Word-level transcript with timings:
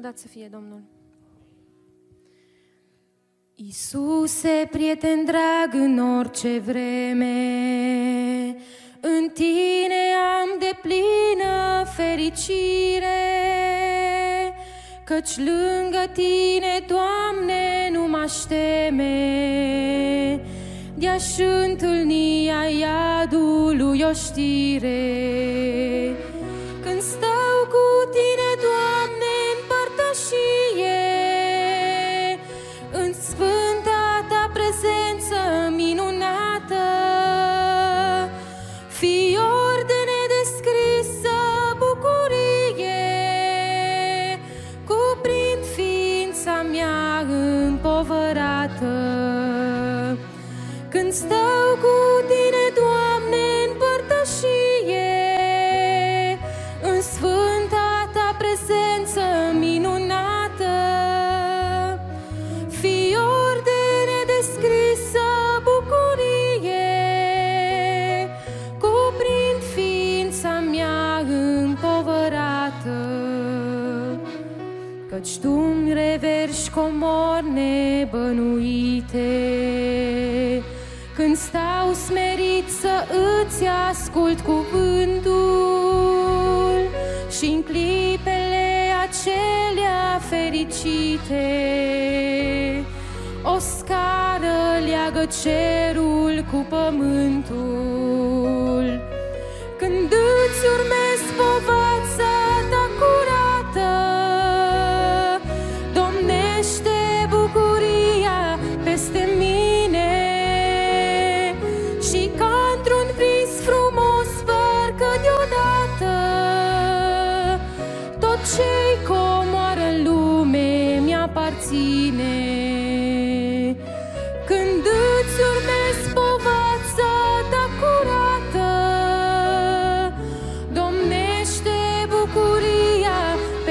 Lăudat 0.00 0.18
să 0.18 0.28
fie 0.28 0.48
Domnul. 0.52 0.82
Iisuse, 3.54 4.68
prieten 4.70 5.24
drag 5.24 5.82
în 5.82 5.98
orice 6.18 6.58
vreme, 6.58 7.36
în 9.00 9.28
tine 9.32 10.02
am 10.40 10.58
de 10.58 10.70
plină 10.82 11.84
fericire, 11.96 13.22
căci 15.04 15.36
lângă 15.36 16.10
tine, 16.12 16.84
Doamne, 16.86 17.90
nu 17.92 18.06
mă 18.06 18.30
teme, 18.48 19.14
de-aș 20.94 21.38
întâlni 21.38 22.50
a 22.50 22.64
iadului 22.64 24.02
o 24.02 24.12
știre. 24.12 25.00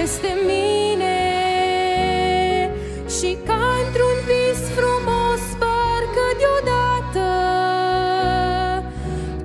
Peste 0.10 0.34
mine. 0.48 1.18
Și 3.20 3.38
ca 3.46 3.62
într-un 3.86 4.18
vis 4.30 4.62
frumos 4.78 5.42
parcă 5.60 6.26
deodată 6.42 7.28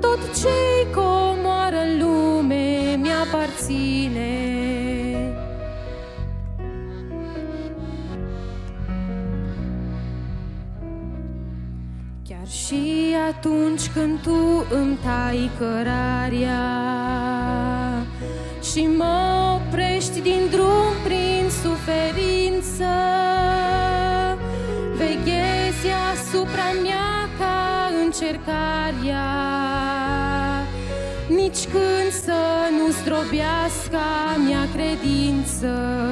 Tot 0.00 0.18
ce-i 0.40 0.92
comoară 0.94 1.76
în 1.76 1.98
lume 2.02 2.98
mi-aparține. 3.00 4.32
Chiar 12.28 12.48
și 12.48 13.14
atunci 13.28 13.88
când 13.88 14.20
tu 14.22 14.66
îmi 14.70 14.98
tai 15.04 15.50
cărarea 15.58 16.62
Și 18.72 18.86
mă 18.96 19.23
încercarea 28.44 29.24
Nici 31.28 31.64
când 31.64 32.12
să 32.24 32.32
nu 32.78 32.90
zdrobească 32.90 33.96
a 33.96 34.36
mea 34.48 34.68
credință 34.74 36.03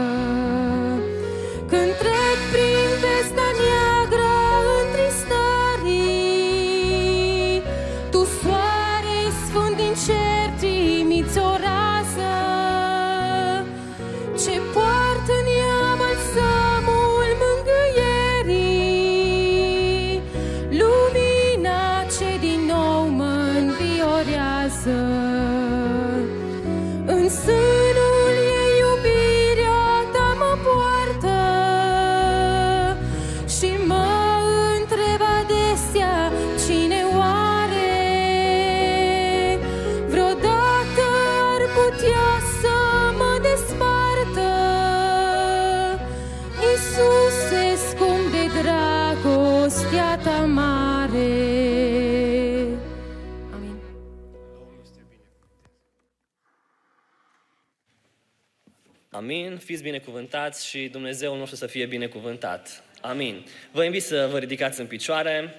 Amin, 59.23 59.59
fiți 59.65 59.83
binecuvântați 59.83 60.67
și 60.67 60.89
Dumnezeul 60.89 61.39
nostru 61.39 61.57
să 61.57 61.67
fie 61.67 61.87
binecuvântat. 61.87 62.83
Amin. 63.01 63.47
Vă 63.71 63.85
invit 63.85 64.03
să 64.03 64.29
vă 64.31 64.39
ridicați 64.39 64.81
în 64.81 64.87
picioare 64.87 65.55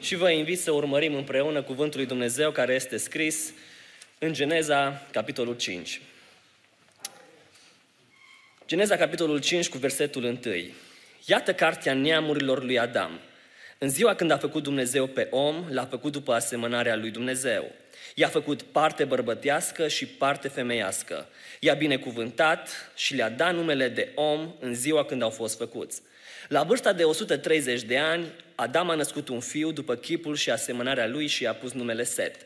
și 0.00 0.14
vă 0.14 0.30
invit 0.30 0.60
să 0.60 0.70
urmărim 0.70 1.14
împreună 1.14 1.62
cuvântul 1.62 1.98
lui 1.98 2.08
Dumnezeu 2.08 2.50
care 2.50 2.74
este 2.74 2.96
scris 2.96 3.52
în 4.18 4.32
Geneza, 4.32 5.06
capitolul 5.12 5.56
5. 5.56 6.00
Geneza, 8.66 8.96
capitolul 8.96 9.40
5, 9.40 9.68
cu 9.68 9.78
versetul 9.78 10.24
1. 10.24 10.38
Iată 11.26 11.54
cartea 11.54 11.94
neamurilor 11.94 12.62
lui 12.62 12.78
Adam. 12.78 13.20
În 13.78 13.88
ziua 13.88 14.14
când 14.14 14.30
a 14.30 14.38
făcut 14.38 14.62
Dumnezeu 14.62 15.06
pe 15.06 15.28
om, 15.30 15.64
l-a 15.68 15.84
făcut 15.84 16.12
după 16.12 16.32
asemănarea 16.32 16.96
lui 16.96 17.10
Dumnezeu. 17.10 17.72
I-a 18.14 18.28
făcut 18.28 18.62
parte 18.62 19.04
bărbătească 19.04 19.88
și 19.88 20.06
parte 20.06 20.48
femeiască. 20.48 21.28
I-a 21.60 21.74
binecuvântat 21.74 22.90
și 22.94 23.14
le-a 23.14 23.30
dat 23.30 23.54
numele 23.54 23.88
de 23.88 24.12
om 24.14 24.54
în 24.60 24.74
ziua 24.74 25.04
când 25.04 25.22
au 25.22 25.30
fost 25.30 25.58
făcuți. 25.58 26.02
La 26.48 26.62
vârsta 26.62 26.92
de 26.92 27.04
130 27.04 27.82
de 27.82 27.98
ani, 27.98 28.24
Adam 28.54 28.90
a 28.90 28.94
născut 28.94 29.28
un 29.28 29.40
fiu 29.40 29.72
după 29.72 29.94
chipul 29.94 30.36
și 30.36 30.50
asemănarea 30.50 31.06
lui 31.06 31.26
și 31.26 31.42
i-a 31.42 31.54
pus 31.54 31.72
numele 31.72 32.04
Set. 32.04 32.36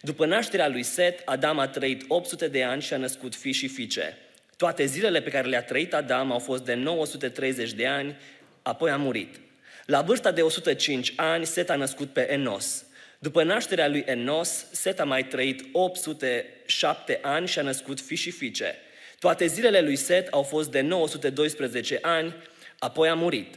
După 0.00 0.26
nașterea 0.26 0.68
lui 0.68 0.82
Set, 0.82 1.22
Adam 1.24 1.58
a 1.58 1.68
trăit 1.68 2.04
800 2.08 2.48
de 2.48 2.62
ani 2.62 2.82
și 2.82 2.92
a 2.92 2.96
născut 2.96 3.34
fii 3.34 3.52
și 3.52 3.68
fiice. 3.68 4.16
Toate 4.56 4.84
zilele 4.84 5.20
pe 5.22 5.30
care 5.30 5.48
le-a 5.48 5.62
trăit 5.62 5.94
Adam 5.94 6.32
au 6.32 6.38
fost 6.38 6.64
de 6.64 6.74
930 6.74 7.72
de 7.72 7.86
ani, 7.86 8.16
apoi 8.62 8.90
a 8.90 8.96
murit. 8.96 9.40
La 9.86 10.02
vârsta 10.02 10.32
de 10.32 10.42
105 10.42 11.12
ani, 11.16 11.46
Set 11.46 11.70
a 11.70 11.74
născut 11.74 12.12
pe 12.12 12.32
Enos. 12.32 12.83
După 13.24 13.42
nașterea 13.42 13.88
lui 13.88 14.04
Enos, 14.06 14.66
Set 14.70 15.00
a 15.00 15.04
mai 15.04 15.24
trăit 15.24 15.64
807 15.72 17.18
ani 17.22 17.46
și 17.46 17.58
a 17.58 17.62
născut 17.62 18.00
fii 18.00 18.16
și 18.16 18.30
fiice. 18.30 18.74
Toate 19.18 19.46
zilele 19.46 19.80
lui 19.80 19.96
Set 19.96 20.28
au 20.28 20.42
fost 20.42 20.70
de 20.70 20.80
912 20.80 21.98
ani, 22.02 22.34
apoi 22.78 23.08
a 23.08 23.14
murit. 23.14 23.54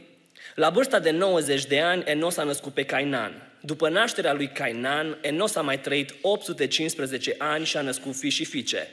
La 0.54 0.70
vârsta 0.70 0.98
de 0.98 1.10
90 1.10 1.66
de 1.66 1.80
ani, 1.80 2.02
Enos 2.06 2.36
a 2.36 2.42
născut 2.42 2.72
pe 2.72 2.84
Cainan. 2.84 3.52
După 3.60 3.88
nașterea 3.88 4.32
lui 4.32 4.48
Cainan, 4.48 5.18
Enos 5.20 5.54
a 5.54 5.62
mai 5.62 5.80
trăit 5.80 6.14
815 6.22 7.34
ani 7.38 7.64
și 7.64 7.76
a 7.76 7.80
născut 7.80 8.16
fi 8.16 8.28
și 8.28 8.44
fiice. 8.44 8.86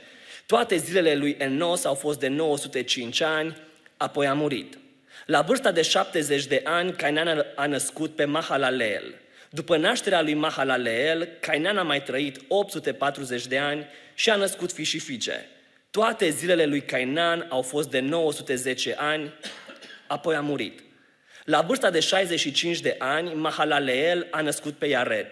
Toate 0.46 0.78
zilele 0.78 1.16
lui 1.16 1.36
Enos 1.40 1.86
au 1.86 1.94
fost 1.94 2.20
de 2.20 2.28
905 2.28 3.22
ani, 3.22 3.58
apoi 3.98 4.28
a 4.28 4.34
murit. 4.34 4.78
La 5.26 5.42
vârsta 5.42 5.72
de 5.72 5.82
70 5.82 6.46
de 6.46 6.62
ani, 6.64 6.92
Cainan 6.92 7.46
a 7.56 7.66
născut 7.66 8.16
pe 8.16 8.26
Mahalaleel. 8.26 9.24
După 9.56 9.78
nașterea 9.78 10.22
lui 10.22 10.34
Mahalaleel, 10.34 11.30
Cainan 11.40 11.78
a 11.78 11.84
mai 11.84 12.04
trăit 12.04 12.40
840 12.48 13.48
de 13.48 13.58
ani 13.58 13.86
și 14.14 14.30
a 14.30 14.36
născut 14.36 14.72
fi 14.72 14.84
și 14.84 15.00
fiice. 15.00 15.46
Toate 15.92 16.30
zilele 16.30 16.66
lui 16.66 16.82
Cainan 16.82 17.46
au 17.50 17.62
fost 17.62 17.90
de 17.90 18.00
910 18.00 18.96
ani, 18.98 19.34
apoi 20.08 20.36
a 20.36 20.42
murit. 20.42 20.84
La 21.44 21.62
vârsta 21.62 21.90
de 21.90 22.00
65 22.00 22.80
de 22.80 22.96
ani, 23.00 23.34
Mahalaleel 23.34 24.28
a 24.32 24.42
născut 24.42 24.74
pe 24.74 24.86
Iared. 24.86 25.28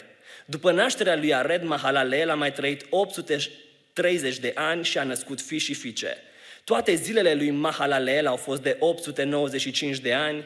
După 0.46 0.72
nașterea 0.72 1.16
lui 1.16 1.28
Iared, 1.28 1.64
Mahalaleel 1.64 2.30
a 2.30 2.36
mai 2.36 2.52
trăit 2.52 2.86
830 2.90 4.40
de 4.40 4.52
ani 4.56 4.84
și 4.84 4.98
a 4.98 5.04
născut 5.04 5.42
fi 5.42 5.58
și 5.58 5.74
fiice. 5.74 6.18
Toate 6.64 6.96
zilele 6.96 7.34
lui 7.34 7.50
Mahalaleel 7.50 8.28
au 8.28 8.36
fost 8.36 8.62
de 8.62 8.76
895 8.80 10.00
de 10.00 10.14
ani, 10.14 10.44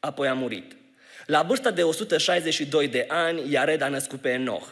apoi 0.00 0.28
a 0.28 0.34
murit. 0.34 0.76
La 1.28 1.42
vârsta 1.42 1.70
de 1.70 1.82
162 1.82 2.88
de 2.88 3.04
ani, 3.08 3.52
Iared 3.52 3.80
a 3.80 3.88
născut 3.88 4.20
pe 4.20 4.28
Enoch. 4.28 4.66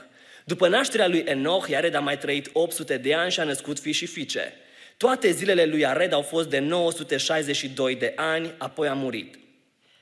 După 0.44 0.68
nașterea 0.68 1.08
lui 1.08 1.24
Enoch, 1.26 1.68
Iared 1.68 1.94
a 1.94 2.00
mai 2.00 2.18
trăit 2.18 2.50
800 2.52 2.96
de 2.96 3.14
ani 3.14 3.30
și 3.30 3.40
a 3.40 3.44
născut 3.44 3.78
fi 3.78 3.92
și 3.92 4.06
fiice. 4.06 4.52
Toate 4.96 5.30
zilele 5.30 5.64
lui 5.64 5.80
Iared 5.80 6.12
au 6.12 6.22
fost 6.22 6.48
de 6.48 6.58
962 6.58 7.94
de 7.94 8.12
ani, 8.16 8.54
apoi 8.58 8.88
a 8.88 8.92
murit. 8.92 9.38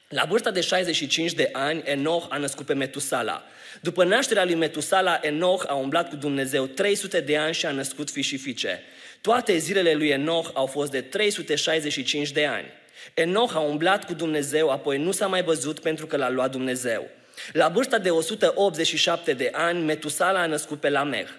La 0.08 0.24
vârsta 0.24 0.50
de 0.50 0.60
65 0.60 1.32
de 1.32 1.48
ani, 1.52 1.82
Enoch 1.84 2.26
a 2.28 2.36
născut 2.36 2.66
pe 2.66 2.74
Metusala. 2.74 3.44
După 3.80 4.04
nașterea 4.04 4.44
lui 4.44 4.54
Metusala, 4.54 5.18
Enoch 5.22 5.64
a 5.66 5.74
umblat 5.74 6.08
cu 6.08 6.16
Dumnezeu 6.16 6.66
300 6.66 7.20
de 7.20 7.36
ani 7.36 7.54
și 7.54 7.66
a 7.66 7.70
născut 7.70 8.10
fi 8.10 8.22
și 8.22 8.36
fiice. 8.36 8.82
Toate 9.20 9.56
zilele 9.56 9.92
lui 9.92 10.08
Enoch 10.08 10.50
au 10.52 10.66
fost 10.66 10.90
de 10.90 11.00
365 11.00 12.30
de 12.30 12.46
ani. 12.46 12.66
Enoch 13.14 13.54
a 13.54 13.58
umblat 13.58 14.04
cu 14.04 14.14
Dumnezeu, 14.14 14.70
apoi 14.70 14.98
nu 14.98 15.12
s-a 15.12 15.26
mai 15.26 15.42
văzut 15.42 15.78
pentru 15.78 16.06
că 16.06 16.16
l-a 16.16 16.30
luat 16.30 16.50
Dumnezeu. 16.50 17.08
La 17.52 17.68
vârsta 17.68 17.98
de 17.98 18.10
187 18.10 19.32
de 19.32 19.50
ani, 19.52 19.84
Metusala 19.84 20.40
a 20.40 20.46
născut 20.46 20.80
pe 20.80 20.88
Lamech. 20.88 21.30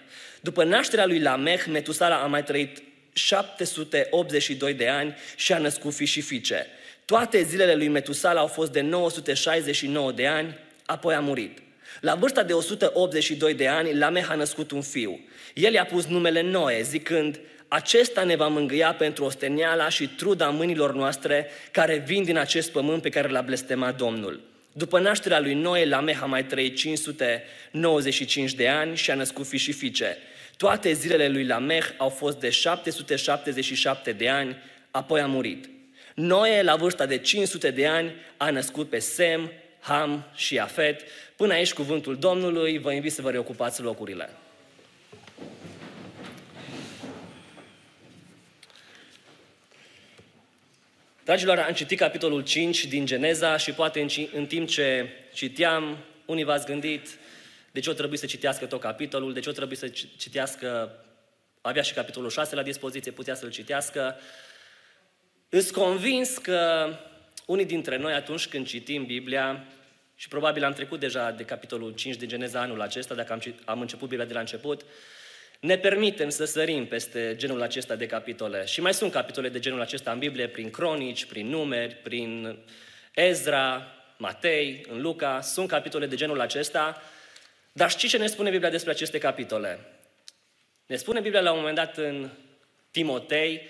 După 0.42 0.64
nașterea 0.64 1.06
lui 1.06 1.20
Lamech, 1.20 1.66
Metusala 1.66 2.16
a 2.16 2.26
mai 2.26 2.44
trăit 2.44 2.84
782 3.14 4.74
de 4.74 4.88
ani 4.88 5.16
și 5.36 5.54
a 5.54 5.58
născut 5.58 5.94
fi 5.94 6.06
și 6.06 6.22
fiice. 6.22 6.68
Toate 7.06 7.44
zilele 7.44 7.76
lui 7.76 7.88
Metusala 7.88 8.40
au 8.40 8.48
fost 8.48 8.72
de 8.72 8.82
969 8.82 10.12
de 10.12 10.28
ani, 10.28 10.58
apoi 10.86 11.14
a 11.14 11.20
murit. 11.20 11.58
La 12.02 12.16
vârsta 12.16 12.44
de 12.44 12.54
182 12.54 13.54
de 13.54 13.68
ani, 13.68 13.98
Lameh 13.98 14.30
a 14.30 14.36
născut 14.36 14.72
un 14.72 14.82
fiu. 14.82 15.20
El 15.54 15.74
i-a 15.74 15.86
pus 15.86 16.06
numele 16.06 16.42
Noe, 16.42 16.82
zicând, 16.82 17.40
acesta 17.68 18.24
ne 18.24 18.36
va 18.36 18.48
mângâia 18.48 18.94
pentru 18.94 19.24
osteniala 19.24 19.90
și 19.90 20.08
truda 20.08 20.50
mâinilor 20.50 20.94
noastre 20.94 21.48
care 21.72 22.04
vin 22.06 22.24
din 22.24 22.38
acest 22.38 22.72
pământ 22.72 23.02
pe 23.02 23.10
care 23.10 23.28
l-a 23.28 23.42
blestemat 23.42 23.98
Domnul. 23.98 24.42
După 24.72 25.00
nașterea 25.00 25.40
lui 25.40 25.54
Noe, 25.54 25.86
Lameh 25.86 26.18
a 26.22 26.26
mai 26.26 26.46
trăit 26.46 26.76
595 26.76 28.54
de 28.54 28.68
ani 28.68 28.96
și 28.96 29.12
a 29.12 29.16
născut 29.16 29.48
fi 29.48 29.58
și 29.58 29.72
fiice. 29.72 30.18
Toate 30.58 30.94
zilele 30.94 31.28
lui 31.28 31.46
Lameh 31.46 31.86
au 31.98 32.10
fost 32.10 32.40
de 32.40 32.50
777 32.50 34.12
de 34.12 34.30
ani, 34.30 34.56
apoi 34.92 35.22
a 35.22 35.26
murit. 35.26 35.70
Noe, 36.16 36.62
la 36.62 36.76
vârsta 36.76 37.06
de 37.06 37.18
500 37.18 37.72
de 37.72 37.88
ani, 37.88 38.14
a 38.38 38.50
născut 38.50 38.90
pe 38.90 39.00
Sem, 39.00 39.52
Ham 39.80 40.32
și 40.36 40.60
Afet. 40.60 41.02
Până 41.36 41.54
aici 41.54 41.74
cuvântul 41.74 42.18
Domnului, 42.18 42.78
vă 42.78 42.92
invit 42.92 43.12
să 43.12 43.22
vă 43.22 43.32
reocupați 43.32 43.82
locurile. 43.82 44.30
Dragilor, 51.26 51.60
am 51.60 51.74
citit 51.74 51.98
capitolul 51.98 52.44
5 52.44 52.86
din 52.86 53.06
Geneza 53.06 53.58
și 53.58 53.72
poate 53.72 54.02
în, 54.02 54.08
în 54.34 54.46
timp 54.46 54.68
ce 54.68 55.10
citeam, 55.34 55.98
unii 56.26 56.44
v-ați 56.44 56.66
gândit 56.66 57.18
de 57.72 57.80
ce 57.80 57.90
o 57.90 57.94
trebuie 57.94 58.20
să 58.20 58.26
citească 58.26 58.66
tot 58.66 58.82
capitolul, 58.82 59.34
de 59.34 59.40
ce 59.40 59.50
o 59.50 59.52
trebuie 59.52 59.78
să 59.78 59.88
citească, 60.18 60.92
avea 61.62 61.82
și 61.82 61.94
capitolul 61.94 62.30
6 62.30 62.56
la 62.56 62.64
dispoziție, 62.64 63.12
putea 63.12 63.36
să-l 63.36 63.50
citească. 63.50 64.20
Îți 65.50 65.74
convins 65.74 66.38
că 66.38 66.90
unii 67.46 67.66
dintre 67.66 67.98
noi 67.98 68.14
atunci 68.14 68.48
când 68.48 68.68
citim 68.68 69.06
Biblia, 69.06 69.66
și 70.16 70.28
probabil 70.28 70.64
am 70.64 70.74
trecut 70.74 71.00
deja 71.00 71.32
de 71.32 71.44
capitolul 71.44 71.92
5 71.92 72.16
din 72.16 72.28
Geneza 72.28 72.62
anul 72.62 72.82
acesta, 72.82 73.16
dacă 73.16 73.34
am, 73.34 73.42
am 73.66 73.82
început 73.82 74.08
Biblia 74.08 74.28
de 74.28 74.34
la 74.34 74.40
început, 74.40 74.86
ne 75.60 75.78
permitem 75.78 76.30
să 76.30 76.46
sărim 76.46 76.86
peste 76.86 77.34
genul 77.38 77.62
acesta 77.62 77.96
de 77.96 78.06
capitole. 78.06 78.66
Și 78.66 78.82
mai 78.82 78.94
sunt 78.94 79.12
capitole 79.12 79.50
de 79.50 79.60
genul 79.60 79.82
acesta 79.82 80.12
în 80.12 80.20
Biblie, 80.20 80.48
prin 80.48 80.70
cronici, 80.70 81.26
prin 81.26 81.48
numeri, 81.48 81.94
prin 81.94 82.58
Ezra, 83.14 83.88
Matei, 84.18 84.86
în 84.90 85.02
Luca, 85.02 85.42
sunt 85.42 85.68
capitole 85.68 86.06
de 86.06 86.16
genul 86.16 86.42
acesta. 86.42 87.02
Dar 87.72 87.90
știți 87.90 88.08
ce 88.08 88.18
ne 88.18 88.28
spune 88.28 88.50
Biblia 88.50 88.70
despre 88.70 88.92
aceste 88.92 89.18
capitole? 89.18 89.80
Ne 90.86 90.96
spune 90.96 91.20
Biblia 91.20 91.42
la 91.42 91.52
un 91.52 91.58
moment 91.58 91.76
dat 91.76 91.98
în 91.98 92.30
Timotei 92.92 93.62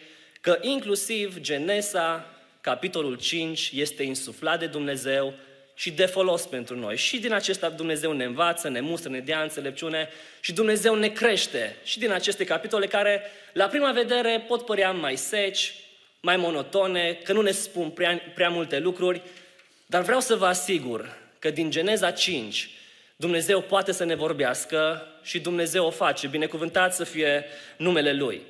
că 0.42 0.58
inclusiv 0.62 1.40
Genesa, 1.40 2.26
capitolul 2.62 3.18
5, 3.18 3.72
este 3.74 4.04
insuflat 4.04 4.60
de 4.60 4.68
Dumnezeu 4.68 5.34
și 5.76 5.92
de 5.92 6.06
folos 6.06 6.42
pentru 6.42 6.76
noi. 6.76 6.98
Și 6.98 7.20
din 7.20 7.34
acesta 7.34 7.70
Dumnezeu 7.70 8.12
ne 8.12 8.24
învață, 8.24 8.70
ne 8.70 8.80
mustră, 8.80 9.10
ne 9.10 9.20
dea 9.20 9.42
înțelepciune 9.42 10.10
și 10.40 10.54
Dumnezeu 10.54 10.96
ne 10.96 11.08
crește. 11.08 11.76
Și 11.84 12.00
din 12.00 12.12
aceste 12.12 12.44
capitole 12.44 12.88
care, 12.88 13.22
la 13.54 13.66
prima 13.66 13.92
vedere, 13.92 14.44
pot 14.48 14.66
părea 14.66 14.92
mai 14.92 15.16
seci, 15.16 15.74
mai 16.20 16.38
monotone, 16.38 17.20
că 17.24 17.34
nu 17.34 17.42
ne 17.42 17.52
spun 17.52 17.90
prea, 17.90 18.22
prea 18.36 18.50
multe 18.50 18.80
lucruri, 18.80 19.22
dar 19.86 20.02
vreau 20.02 20.20
să 20.20 20.36
vă 20.36 20.46
asigur 20.46 21.18
că 21.40 21.50
din 21.50 21.70
Geneza 21.70 22.12
5 22.12 22.70
Dumnezeu 23.16 23.62
poate 23.62 23.92
să 23.92 24.04
ne 24.04 24.16
vorbească 24.16 25.08
și 25.24 25.40
Dumnezeu 25.40 25.86
o 25.86 25.90
face. 25.90 26.28
Binecuvântat 26.28 26.96
să 26.96 27.04
fie 27.04 27.46
numele 27.78 28.14
Lui. 28.14 28.42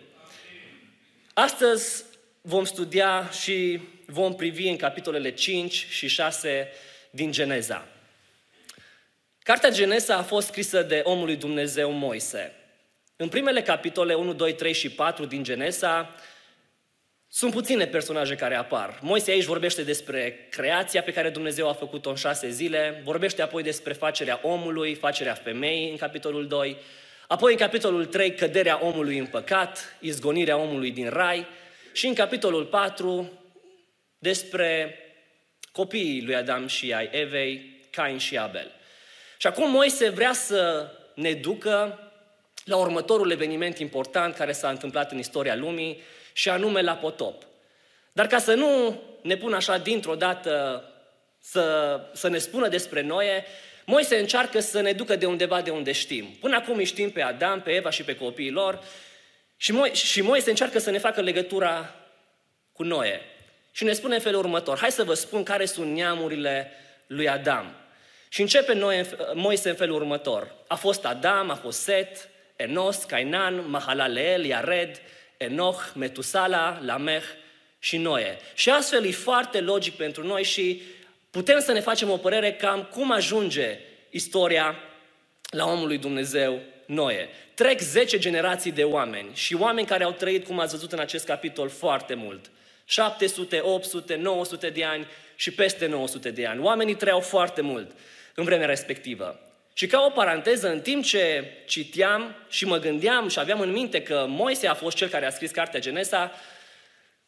Astăzi 1.34 2.04
vom 2.42 2.66
studia 2.66 3.30
și 3.42 3.80
vom 4.06 4.36
privi 4.36 4.68
în 4.68 4.76
capitolele 4.76 5.32
5 5.32 5.88
și 5.90 6.08
6 6.08 6.72
din 7.16 7.32
Geneza. 7.32 7.88
Cartea 9.40 9.70
Geneza 9.70 10.16
a 10.16 10.24
fost 10.24 10.48
scrisă 10.48 10.82
de 10.82 11.02
omul 11.04 11.26
lui 11.26 11.36
Dumnezeu 11.36 11.92
Moise. 11.92 12.54
În 13.16 13.30
primele 13.30 13.62
capitole 13.62 14.14
1, 14.14 14.34
2, 14.34 14.54
3 14.54 14.74
și 14.74 14.90
4 14.90 15.26
din 15.26 15.44
Geneza 15.44 16.16
sunt 17.28 17.52
puține 17.52 17.88
personaje 17.88 18.36
care 18.36 18.56
apar. 18.56 19.00
Moise 19.02 19.32
aici 19.32 19.44
vorbește 19.44 19.84
despre 19.84 20.48
creația 20.50 21.04
pe 21.04 21.14
care 21.14 21.30
Dumnezeu 21.30 21.70
a 21.70 21.74
făcut-o 21.74 22.10
în 22.10 22.16
șase 22.16 22.50
zile, 22.50 23.02
vorbește 23.04 23.42
apoi 23.42 23.64
despre 23.64 23.94
facerea 23.94 24.40
omului, 24.44 24.96
facerea 24.96 25.34
femeii 25.34 25.90
în 25.90 25.98
capitolul 25.98 26.48
2, 26.48 26.78
apoi 27.28 27.52
în 27.52 27.58
capitolul 27.58 28.06
3 28.06 28.34
căderea 28.34 28.86
omului 28.86 29.18
în 29.18 29.26
păcat, 29.26 29.98
izgonirea 30.00 30.58
omului 30.58 30.92
din 30.92 31.10
rai 31.10 31.48
și 31.94 32.08
în 32.08 32.14
capitolul 32.14 32.66
4 32.66 33.32
despre 34.18 35.00
copiii 35.76 36.24
lui 36.26 36.36
Adam 36.36 36.68
și 36.68 36.94
ai 36.94 37.10
Evei, 37.12 37.80
Cain 37.90 38.18
și 38.18 38.38
Abel. 38.38 38.72
Și 39.38 39.48
acum 39.48 39.72
Moise 39.72 40.10
vrea 40.10 40.34
să 40.34 40.92
ne 41.14 41.34
ducă 41.34 42.00
la 42.64 42.78
următorul 42.78 43.32
eveniment 43.32 43.78
important 43.80 44.36
care 44.36 44.52
s-a 44.52 44.70
întâmplat 44.70 45.12
în 45.12 45.18
istoria 45.18 45.56
lumii 45.56 46.02
și 46.34 46.50
anume 46.50 46.82
la 46.82 46.96
potop. 46.96 47.44
Dar 48.12 48.28
ca 48.28 48.38
să 48.38 48.54
nu 48.54 49.02
ne 49.22 49.38
pună 49.38 49.56
așa 49.56 49.78
dintr-o 49.78 50.16
dată 50.16 50.84
să, 51.40 52.00
să 52.14 52.28
ne 52.28 52.38
spună 52.38 52.68
despre 52.68 53.02
Noe, 53.02 53.46
Moise 53.86 54.18
încearcă 54.18 54.60
să 54.60 54.82
ne 54.82 54.92
ducă 54.92 55.16
de 55.16 55.26
undeva 55.26 55.62
de 55.62 55.70
unde 55.70 55.92
știm. 55.92 56.26
Până 56.40 56.56
acum 56.56 56.78
îi 56.78 56.86
știm 56.86 57.12
pe 57.12 57.22
Adam, 57.22 57.62
pe 57.62 57.72
Eva 57.72 57.90
și 57.90 58.04
pe 58.04 58.16
copiii 58.16 58.52
lor 58.52 58.84
și, 59.58 59.74
Mo- 59.74 59.92
și 59.92 60.22
Moise 60.22 60.50
încearcă 60.50 60.80
să 60.80 60.92
ne 60.92 60.98
facă 60.98 61.22
legătura 61.22 61.96
cu 62.72 62.84
Noe. 62.84 63.22
Și 63.76 63.84
ne 63.84 63.94
spune 63.94 64.16
în 64.16 64.22
felul 64.22 64.40
următor, 64.40 64.78
hai 64.78 64.92
să 64.92 65.04
vă 65.04 65.14
spun 65.14 65.44
care 65.44 65.66
sunt 65.66 65.94
neamurile 65.94 66.72
lui 67.08 67.30
Adam. 67.30 67.76
Și 68.30 68.42
începe 68.42 68.74
Noe, 68.74 69.06
Moise 69.34 69.70
în 69.70 69.76
felul 69.76 69.96
următor. 69.96 70.56
A 70.68 70.76
fost 70.76 71.06
Adam, 71.06 71.50
a 71.50 71.56
fost 71.56 71.82
Set, 71.82 72.30
Enos, 72.56 73.04
Cainan, 73.04 73.70
Mahalaleel, 73.70 74.46
Iared, 74.46 75.02
Enoch, 75.38 75.92
Metusala, 75.94 76.80
Lamech 76.86 77.26
și 77.80 77.98
Noe. 77.98 78.38
Și 78.54 78.70
astfel 78.70 79.06
e 79.06 79.12
foarte 79.12 79.60
logic 79.60 79.94
pentru 79.94 80.26
noi 80.26 80.44
și 80.44 80.82
putem 81.32 81.60
să 81.60 81.72
ne 81.72 81.80
facem 81.80 82.10
o 82.10 82.18
părere 82.18 82.54
cam 82.54 82.84
cum 82.84 83.12
ajunge 83.12 83.80
istoria 84.10 84.76
la 85.50 85.66
omul 85.66 85.88
lui 85.88 85.98
Dumnezeu 85.98 86.60
Noe. 86.86 87.30
Trec 87.54 87.80
10 87.80 88.18
generații 88.18 88.72
de 88.72 88.84
oameni 88.84 89.30
și 89.34 89.56
oameni 89.56 89.88
care 89.88 90.04
au 90.04 90.12
trăit, 90.12 90.46
cum 90.46 90.60
ați 90.60 90.72
văzut 90.72 90.92
în 90.92 91.00
acest 91.00 91.26
capitol, 91.26 91.70
foarte 91.70 92.14
mult. 92.14 92.50
700, 92.86 93.60
800, 93.62 94.16
900 94.16 94.70
de 94.70 94.84
ani 94.84 95.08
și 95.36 95.52
peste 95.52 95.86
900 95.86 96.32
de 96.32 96.46
ani. 96.46 96.62
Oamenii 96.62 96.96
trăiau 96.96 97.20
foarte 97.20 97.62
mult 97.62 97.92
în 98.36 98.44
vremea 98.44 98.68
respectivă. 98.68 99.40
Și 99.74 99.88
ca 99.88 100.06
o 100.08 100.10
paranteză, 100.10 100.72
în 100.72 100.80
timp 100.80 101.04
ce 101.04 101.52
citeam 101.66 102.36
și 102.50 102.66
mă 102.66 102.78
gândeam 102.78 103.28
și 103.28 103.40
aveam 103.40 103.60
în 103.60 103.72
minte 103.72 104.02
că 104.02 104.26
Moise 104.28 104.68
a 104.68 104.74
fost 104.74 104.96
cel 104.96 105.08
care 105.08 105.26
a 105.26 105.30
scris 105.30 105.52
cartea 105.52 105.80
Genesa, 105.80 106.32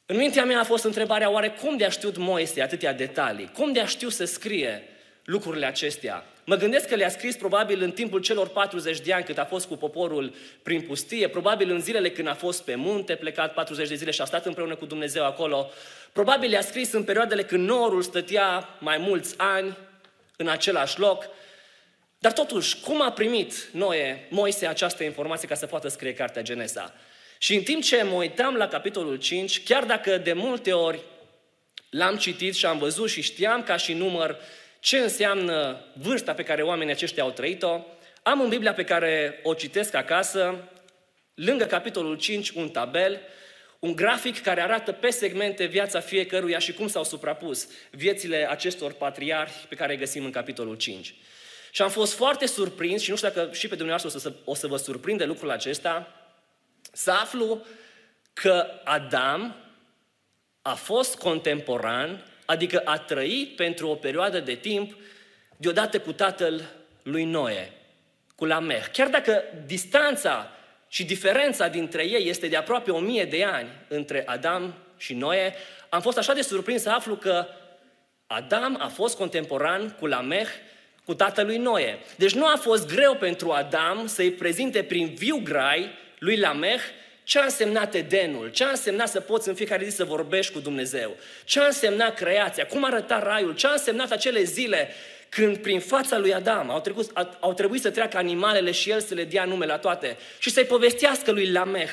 în 0.05 0.17
mintea 0.17 0.45
mea 0.45 0.59
a 0.59 0.63
fost 0.63 0.83
întrebarea, 0.83 1.29
oare 1.29 1.49
cum 1.49 1.77
de-a 1.77 1.89
știut 1.89 2.17
Moise 2.17 2.61
atâtea 2.61 2.93
detalii? 2.93 3.51
Cum 3.53 3.71
de-a 3.71 3.85
știut 3.85 4.11
să 4.11 4.25
scrie 4.25 4.83
lucrurile 5.23 5.65
acestea? 5.65 6.25
Mă 6.49 6.55
gândesc 6.55 6.87
că 6.87 6.95
le-a 6.95 7.09
scris 7.09 7.35
probabil 7.35 7.81
în 7.81 7.91
timpul 7.91 8.19
celor 8.19 8.47
40 8.47 8.99
de 8.99 9.13
ani 9.13 9.23
cât 9.23 9.37
a 9.37 9.45
fost 9.45 9.67
cu 9.67 9.75
poporul 9.75 10.33
prin 10.63 10.81
pustie, 10.81 11.27
probabil 11.27 11.71
în 11.71 11.81
zilele 11.81 12.11
când 12.11 12.27
a 12.27 12.33
fost 12.33 12.63
pe 12.63 12.75
munte, 12.75 13.15
plecat 13.15 13.53
40 13.53 13.87
de 13.87 13.95
zile 13.95 14.11
și 14.11 14.21
a 14.21 14.25
stat 14.25 14.45
împreună 14.45 14.75
cu 14.75 14.85
Dumnezeu 14.85 15.25
acolo, 15.25 15.69
probabil 16.11 16.49
le-a 16.49 16.61
scris 16.61 16.91
în 16.91 17.03
perioadele 17.03 17.43
când 17.43 17.67
norul 17.67 18.01
stătea 18.01 18.69
mai 18.79 18.97
mulți 18.97 19.33
ani 19.37 19.77
în 20.35 20.47
același 20.47 20.99
loc, 20.99 21.29
dar 22.19 22.33
totuși, 22.33 22.79
cum 22.79 23.01
a 23.01 23.11
primit 23.11 23.69
Noe, 23.71 24.27
Moise 24.29 24.67
această 24.67 25.03
informație 25.03 25.47
ca 25.47 25.55
să 25.55 25.65
poată 25.65 25.87
scrie 25.87 26.13
cartea 26.13 26.41
Genesa? 26.41 26.93
Și 27.37 27.55
în 27.55 27.63
timp 27.63 27.83
ce 27.83 28.03
mă 28.03 28.15
uitam 28.15 28.55
la 28.55 28.67
capitolul 28.67 29.15
5, 29.15 29.63
chiar 29.63 29.83
dacă 29.83 30.17
de 30.17 30.33
multe 30.33 30.73
ori 30.73 30.99
l-am 31.89 32.17
citit 32.17 32.55
și 32.55 32.65
am 32.65 32.77
văzut 32.77 33.09
și 33.09 33.21
știam 33.21 33.63
ca 33.63 33.77
și 33.77 33.93
număr 33.93 34.39
ce 34.79 34.97
înseamnă 34.97 35.85
vârsta 35.93 36.33
pe 36.33 36.43
care 36.43 36.61
oamenii 36.61 36.93
aceștia 36.93 37.23
au 37.23 37.31
trăit-o, 37.31 37.85
am 38.23 38.41
în 38.41 38.49
Biblia 38.49 38.73
pe 38.73 38.83
care 38.83 39.39
o 39.43 39.53
citesc 39.53 39.93
acasă, 39.93 40.69
lângă 41.33 41.65
capitolul 41.65 42.17
5, 42.17 42.49
un 42.49 42.69
tabel, 42.69 43.21
un 43.79 43.95
grafic 43.95 44.41
care 44.41 44.61
arată 44.61 44.91
pe 44.91 45.09
segmente 45.09 45.65
viața 45.65 45.99
fiecăruia 45.99 46.59
și 46.59 46.73
cum 46.73 46.87
s-au 46.87 47.03
suprapus 47.03 47.67
viețile 47.91 48.47
acestor 48.49 48.93
patriarhi 48.93 49.65
pe 49.69 49.75
care 49.75 49.93
îi 49.93 49.99
găsim 49.99 50.25
în 50.25 50.31
capitolul 50.31 50.75
5. 50.75 51.15
Și 51.71 51.81
am 51.81 51.89
fost 51.89 52.13
foarte 52.13 52.45
surprins, 52.45 53.01
și 53.01 53.09
nu 53.09 53.15
știu 53.15 53.29
dacă 53.29 53.53
și 53.53 53.67
pe 53.67 53.75
dumneavoastră 53.75 54.19
o 54.19 54.29
să, 54.29 54.35
o 54.43 54.55
să 54.55 54.67
vă 54.67 54.77
surprinde 54.77 55.25
lucrul 55.25 55.51
acesta, 55.51 56.13
să 56.91 57.11
aflu 57.11 57.65
că 58.33 58.67
Adam 58.83 59.55
a 60.61 60.73
fost 60.73 61.15
contemporan, 61.15 62.25
adică 62.47 62.81
a 62.85 62.97
trăit 62.97 63.55
pentru 63.55 63.87
o 63.87 63.95
perioadă 63.95 64.39
de 64.39 64.55
timp 64.55 64.97
deodată 65.57 65.99
cu 65.99 66.11
tatăl 66.13 66.61
lui 67.03 67.23
Noe, 67.23 67.71
cu 68.35 68.45
Lameh. 68.45 68.85
Chiar 68.91 69.07
dacă 69.07 69.43
distanța 69.65 70.51
și 70.87 71.05
diferența 71.05 71.67
dintre 71.67 72.05
ei 72.05 72.29
este 72.29 72.47
de 72.47 72.55
aproape 72.55 72.91
o 72.91 72.99
mie 72.99 73.25
de 73.25 73.43
ani 73.43 73.69
între 73.87 74.23
Adam 74.25 74.73
și 74.97 75.13
Noe, 75.13 75.53
am 75.89 76.01
fost 76.01 76.17
așa 76.17 76.33
de 76.33 76.41
surprins 76.41 76.81
să 76.81 76.89
aflu 76.89 77.15
că 77.15 77.47
Adam 78.27 78.77
a 78.81 78.87
fost 78.87 79.17
contemporan 79.17 79.95
cu 79.99 80.05
Lameh, 80.05 80.47
cu 81.05 81.13
tatălui 81.13 81.57
Noe. 81.57 81.99
Deci 82.15 82.33
nu 82.33 82.45
a 82.45 82.55
fost 82.55 82.87
greu 82.87 83.15
pentru 83.15 83.51
Adam 83.51 84.07
să-i 84.07 84.31
prezinte 84.31 84.83
prin 84.83 85.13
viu 85.13 85.39
grai 85.43 85.89
lui 86.19 86.37
Lameh 86.37 86.81
ce 87.27 87.39
a 87.39 87.43
însemnat 87.43 87.93
Edenul, 87.93 88.49
ce 88.49 88.63
a 88.63 88.69
însemnat 88.69 89.09
să 89.09 89.19
poți 89.19 89.47
în 89.47 89.55
fiecare 89.55 89.83
zi 89.83 89.95
să 89.95 90.03
vorbești 90.03 90.53
cu 90.53 90.59
Dumnezeu, 90.59 91.15
ce 91.43 91.59
a 91.59 91.65
însemnat 91.65 92.15
creația, 92.15 92.65
cum 92.65 92.83
arăta 92.83 93.19
raiul, 93.19 93.55
ce 93.55 93.67
a 93.67 93.71
însemnat 93.71 94.11
acele 94.11 94.43
zile 94.43 94.89
când 95.29 95.57
prin 95.57 95.79
fața 95.79 96.17
lui 96.17 96.33
Adam 96.33 96.69
au, 96.69 96.79
trecut, 96.79 97.11
au 97.39 97.53
trebuit 97.53 97.81
să 97.81 97.91
treacă 97.91 98.17
animalele 98.17 98.71
și 98.71 98.89
el 98.89 99.01
să 99.01 99.13
le 99.13 99.23
dea 99.23 99.45
nume 99.45 99.65
la 99.65 99.77
toate 99.77 100.17
și 100.39 100.49
să-i 100.49 100.65
povestească 100.65 101.31
lui 101.31 101.51
Lameh 101.51 101.89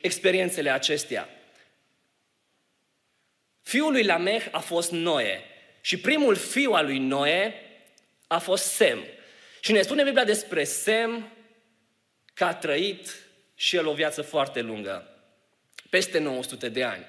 experiențele 0.00 0.70
acestea. 0.70 1.28
Fiul 3.62 3.92
lui 3.92 4.04
Lameh 4.04 4.46
a 4.50 4.58
fost 4.58 4.90
Noe 4.90 5.44
și 5.80 5.98
primul 5.98 6.34
fiu 6.34 6.72
al 6.72 6.84
lui 6.84 6.98
Noe 6.98 7.54
a 8.26 8.38
fost 8.38 8.64
Sem. 8.64 9.04
Și 9.60 9.72
ne 9.72 9.82
spune 9.82 10.02
Biblia 10.02 10.24
despre 10.24 10.64
Sem 10.64 11.28
că 12.34 12.44
a 12.44 12.54
trăit 12.54 13.23
și 13.64 13.76
el 13.76 13.86
o 13.86 13.92
viață 13.92 14.22
foarte 14.22 14.60
lungă, 14.60 15.08
peste 15.90 16.18
900 16.18 16.68
de 16.68 16.84
ani. 16.84 17.06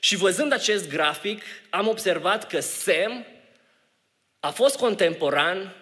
Și 0.00 0.16
văzând 0.16 0.52
acest 0.52 0.88
grafic, 0.88 1.42
am 1.70 1.88
observat 1.88 2.46
că 2.46 2.60
Sem 2.60 3.26
a 4.40 4.50
fost 4.50 4.76
contemporan, 4.76 5.74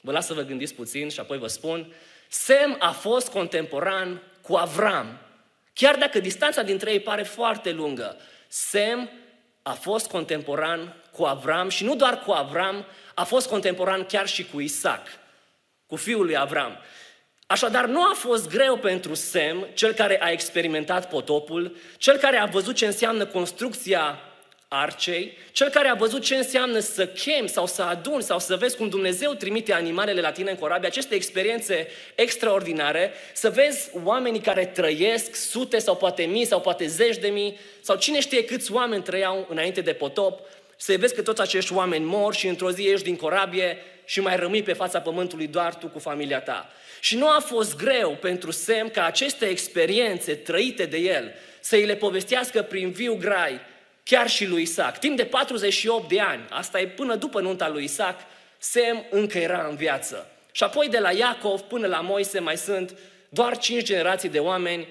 vă 0.00 0.12
las 0.12 0.26
să 0.26 0.34
vă 0.34 0.42
gândiți 0.42 0.74
puțin 0.74 1.08
și 1.08 1.20
apoi 1.20 1.38
vă 1.38 1.46
spun, 1.46 1.94
Sem 2.28 2.76
a 2.78 2.90
fost 2.90 3.28
contemporan 3.28 4.22
cu 4.40 4.54
Avram. 4.54 5.18
Chiar 5.72 5.96
dacă 5.96 6.18
distanța 6.18 6.62
dintre 6.62 6.92
ei 6.92 7.00
pare 7.00 7.22
foarte 7.22 7.72
lungă, 7.72 8.16
Sem 8.48 9.10
a 9.62 9.72
fost 9.72 10.06
contemporan 10.08 11.02
cu 11.12 11.24
Avram 11.24 11.68
și 11.68 11.84
nu 11.84 11.96
doar 11.96 12.20
cu 12.20 12.30
Avram, 12.30 12.86
a 13.14 13.24
fost 13.24 13.48
contemporan 13.48 14.04
chiar 14.04 14.26
și 14.26 14.46
cu 14.46 14.60
Isaac, 14.60 15.06
cu 15.86 15.96
fiul 15.96 16.24
lui 16.24 16.36
Avram. 16.36 16.78
Așadar, 17.46 17.86
nu 17.86 18.02
a 18.02 18.12
fost 18.14 18.48
greu 18.48 18.76
pentru 18.76 19.14
Sem, 19.14 19.68
cel 19.74 19.92
care 19.92 20.22
a 20.22 20.30
experimentat 20.30 21.08
potopul, 21.08 21.76
cel 21.96 22.16
care 22.16 22.36
a 22.36 22.44
văzut 22.44 22.74
ce 22.74 22.86
înseamnă 22.86 23.26
construcția 23.26 24.18
arcei, 24.68 25.32
cel 25.52 25.68
care 25.68 25.88
a 25.88 25.94
văzut 25.94 26.22
ce 26.22 26.36
înseamnă 26.36 26.78
să 26.78 27.06
chem 27.06 27.46
sau 27.46 27.66
să 27.66 27.82
adun 27.82 28.20
sau 28.20 28.38
să 28.38 28.56
vezi 28.56 28.76
cum 28.76 28.88
Dumnezeu 28.88 29.32
trimite 29.32 29.72
animalele 29.72 30.20
la 30.20 30.32
tine 30.32 30.50
în 30.50 30.56
corabie, 30.56 30.88
aceste 30.88 31.14
experiențe 31.14 31.88
extraordinare, 32.14 33.12
să 33.32 33.50
vezi 33.50 33.90
oamenii 34.04 34.40
care 34.40 34.66
trăiesc 34.66 35.34
sute 35.34 35.78
sau 35.78 35.96
poate 35.96 36.22
mii 36.22 36.44
sau 36.44 36.60
poate 36.60 36.86
zeci 36.86 37.16
de 37.16 37.28
mii 37.28 37.58
sau 37.80 37.96
cine 37.96 38.20
știe 38.20 38.44
câți 38.44 38.72
oameni 38.72 39.02
trăiau 39.02 39.46
înainte 39.50 39.80
de 39.80 39.92
potop, 39.92 40.40
să 40.76 40.94
vezi 40.98 41.14
că 41.14 41.22
toți 41.22 41.40
acești 41.40 41.72
oameni 41.72 42.04
mor 42.04 42.34
și 42.34 42.46
într-o 42.46 42.70
zi 42.70 42.88
ești 42.88 43.04
din 43.04 43.16
corabie 43.16 43.78
și 44.04 44.20
mai 44.20 44.36
rămâi 44.36 44.62
pe 44.62 44.72
fața 44.72 45.00
pământului 45.00 45.46
doar 45.46 45.74
tu 45.74 45.86
cu 45.86 45.98
familia 45.98 46.40
ta. 46.40 46.70
Și 47.00 47.16
nu 47.16 47.28
a 47.28 47.40
fost 47.40 47.76
greu 47.76 48.16
pentru 48.20 48.50
Sem 48.50 48.88
ca 48.88 49.04
aceste 49.04 49.46
experiențe 49.46 50.34
trăite 50.34 50.84
de 50.84 50.96
el 50.96 51.32
să 51.60 51.76
îi 51.76 51.84
le 51.84 51.94
povestească 51.94 52.62
prin 52.62 52.90
viu 52.90 53.14
grai 53.14 53.60
chiar 54.04 54.28
și 54.28 54.46
lui 54.46 54.62
Isaac. 54.62 54.98
Timp 54.98 55.16
de 55.16 55.24
48 55.24 56.08
de 56.08 56.20
ani, 56.20 56.44
asta 56.50 56.80
e 56.80 56.86
până 56.86 57.14
după 57.14 57.40
nunta 57.40 57.68
lui 57.68 57.84
Isaac, 57.84 58.20
Sem 58.58 59.06
încă 59.10 59.38
era 59.38 59.66
în 59.68 59.76
viață. 59.76 60.30
Și 60.52 60.62
apoi 60.62 60.88
de 60.88 60.98
la 60.98 61.10
Iacov 61.10 61.60
până 61.60 61.86
la 61.86 62.00
Moise 62.00 62.38
mai 62.38 62.56
sunt 62.56 62.98
doar 63.28 63.58
cinci 63.58 63.84
generații 63.84 64.28
de 64.28 64.38
oameni 64.38 64.88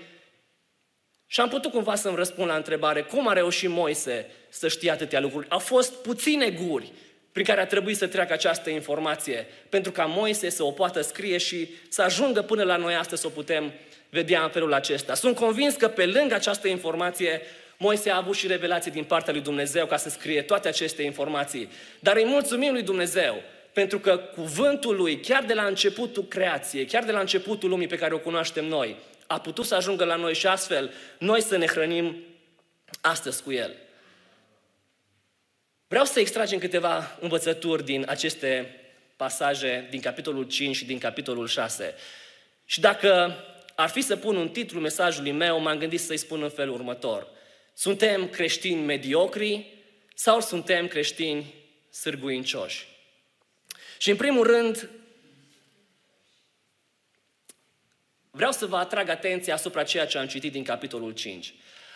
și 1.28 1.42
am 1.42 1.50
putut 1.50 1.72
cumva 1.72 1.96
să-mi 1.96 2.16
răspund 2.16 2.48
la 2.48 2.56
întrebare, 2.56 3.02
cum 3.02 3.28
a 3.28 3.34
reușit 3.34 3.70
Moise 3.70 4.28
să 4.50 4.68
știe 4.68 4.92
atâtea 4.92 5.20
lucruri? 5.20 5.50
Au 5.50 5.60
fost 5.60 5.94
puține 5.94 6.50
guri 6.50 6.92
prin 7.32 7.46
care 7.46 7.62
a 7.62 7.66
trebuit 7.66 7.98
să 7.98 8.08
treacă 8.08 8.34
această 8.34 8.70
informație, 8.70 9.48
pentru 9.70 9.92
ca 9.92 10.06
Moise 10.06 10.50
să 10.50 10.64
o 10.64 10.72
poată 10.72 11.02
scrie 11.02 11.38
și 11.38 11.70
să 11.90 12.02
ajungă 12.02 12.42
până 12.42 12.64
la 12.64 12.76
noi 12.76 12.96
astăzi 12.96 13.22
să 13.22 13.28
o 13.28 13.30
putem 13.30 13.72
vedea 14.10 14.44
în 14.44 14.50
felul 14.50 14.74
acesta. 14.74 15.14
Sunt 15.14 15.36
convins 15.36 15.76
că 15.76 15.88
pe 15.88 16.06
lângă 16.06 16.34
această 16.34 16.68
informație, 16.68 17.42
Moise 17.78 18.10
a 18.10 18.18
avut 18.18 18.36
și 18.36 18.48
revelații 18.48 18.92
din 18.92 19.04
partea 19.04 19.34
lui 19.34 19.42
Dumnezeu 19.42 19.86
ca 19.86 19.98
să 19.98 20.10
scrie 20.10 20.42
toate 20.42 20.68
aceste 20.68 21.04
informații. 21.04 21.70
Dar 22.00 22.16
îi 22.16 22.26
mulțumim 22.26 22.72
lui 22.72 22.82
Dumnezeu, 22.82 23.42
pentru 23.74 24.00
că 24.00 24.18
cuvântul 24.18 24.96
lui, 24.96 25.20
chiar 25.20 25.44
de 25.44 25.54
la 25.54 25.64
începutul 25.66 26.24
creației, 26.24 26.86
chiar 26.86 27.04
de 27.04 27.12
la 27.12 27.20
începutul 27.20 27.70
lumii 27.70 27.88
pe 27.88 27.98
care 27.98 28.14
o 28.14 28.20
cunoaștem 28.20 28.66
noi, 28.66 28.96
a 29.28 29.40
putut 29.40 29.66
să 29.66 29.76
ajungă 29.76 30.04
la 30.04 30.16
noi 30.16 30.34
și 30.34 30.48
astfel 30.48 30.94
noi 31.20 31.42
să 31.42 31.58
ne 31.58 31.68
hrănim 31.68 32.24
astăzi 33.02 33.44
cu 33.44 33.52
el. 33.52 33.76
Vreau 35.88 36.06
să 36.06 36.20
extragem 36.20 36.60
câteva 36.60 37.18
învățături 37.20 37.84
din 37.84 38.06
aceste 38.08 38.80
pasaje 39.16 39.88
din 39.90 40.02
capitolul 40.02 40.44
5 40.44 40.76
și 40.76 40.86
din 40.86 40.98
capitolul 40.98 41.48
6. 41.48 41.96
Și 42.66 42.80
dacă 42.80 43.36
ar 43.76 43.90
fi 43.90 44.02
să 44.02 44.16
pun 44.16 44.36
un 44.36 44.50
titlu 44.50 44.80
mesajului 44.80 45.32
meu, 45.32 45.60
m-am 45.60 45.78
gândit 45.78 46.00
să-i 46.00 46.18
spun 46.18 46.44
în 46.44 46.50
felul 46.50 46.74
următor. 46.74 47.28
Suntem 47.74 48.28
creștini 48.28 48.82
mediocri 48.82 49.74
sau 50.16 50.42
suntem 50.42 50.88
creștini 50.88 51.54
sârguincioși? 51.92 52.88
Și 53.98 54.10
în 54.10 54.16
primul 54.16 54.48
rând, 54.48 54.90
vreau 58.36 58.52
să 58.52 58.66
vă 58.66 58.78
atrag 58.78 59.10
atenția 59.10 59.54
asupra 59.54 59.84
ceea 59.84 60.06
ce 60.06 60.18
am 60.18 60.28
citit 60.28 60.52
din 60.52 60.64
capitolul 60.64 61.12
5. 61.12 61.54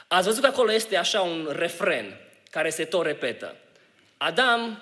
Ați 0.08 0.26
văzut 0.26 0.42
că 0.42 0.48
acolo 0.48 0.74
este 0.74 0.98
așa 0.98 1.22
un 1.22 1.50
refren 1.52 2.20
care 2.52 2.70
se 2.70 2.86
tot 2.86 3.06
repetă. 3.06 3.56
Adam 4.18 4.82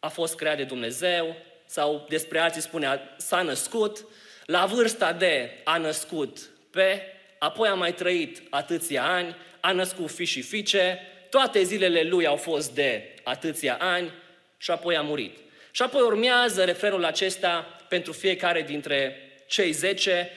a 0.00 0.08
fost 0.08 0.34
creat 0.34 0.56
de 0.56 0.64
Dumnezeu, 0.64 1.36
sau 1.66 2.06
despre 2.08 2.38
alții 2.38 2.60
spune, 2.60 3.00
s-a 3.16 3.42
născut, 3.42 4.06
la 4.46 4.66
vârsta 4.66 5.12
de 5.12 5.60
a 5.64 5.78
născut 5.78 6.38
pe, 6.70 7.02
apoi 7.38 7.68
a 7.68 7.74
mai 7.74 7.94
trăit 7.94 8.42
atâția 8.50 9.04
ani, 9.04 9.36
a 9.60 9.72
născut 9.72 10.10
fi 10.10 10.24
și 10.24 10.42
fiice, 10.42 11.00
toate 11.30 11.62
zilele 11.62 12.02
lui 12.02 12.26
au 12.26 12.36
fost 12.36 12.74
de 12.74 13.14
atâția 13.22 13.76
ani 13.80 14.12
și 14.56 14.70
apoi 14.70 14.96
a 14.96 15.02
murit. 15.02 15.38
Și 15.70 15.82
apoi 15.82 16.00
urmează 16.00 16.64
referul 16.64 17.04
acesta 17.04 17.78
pentru 17.88 18.12
fiecare 18.12 18.62
dintre 18.62 19.18
cei 19.54 19.72
zece, 19.72 20.30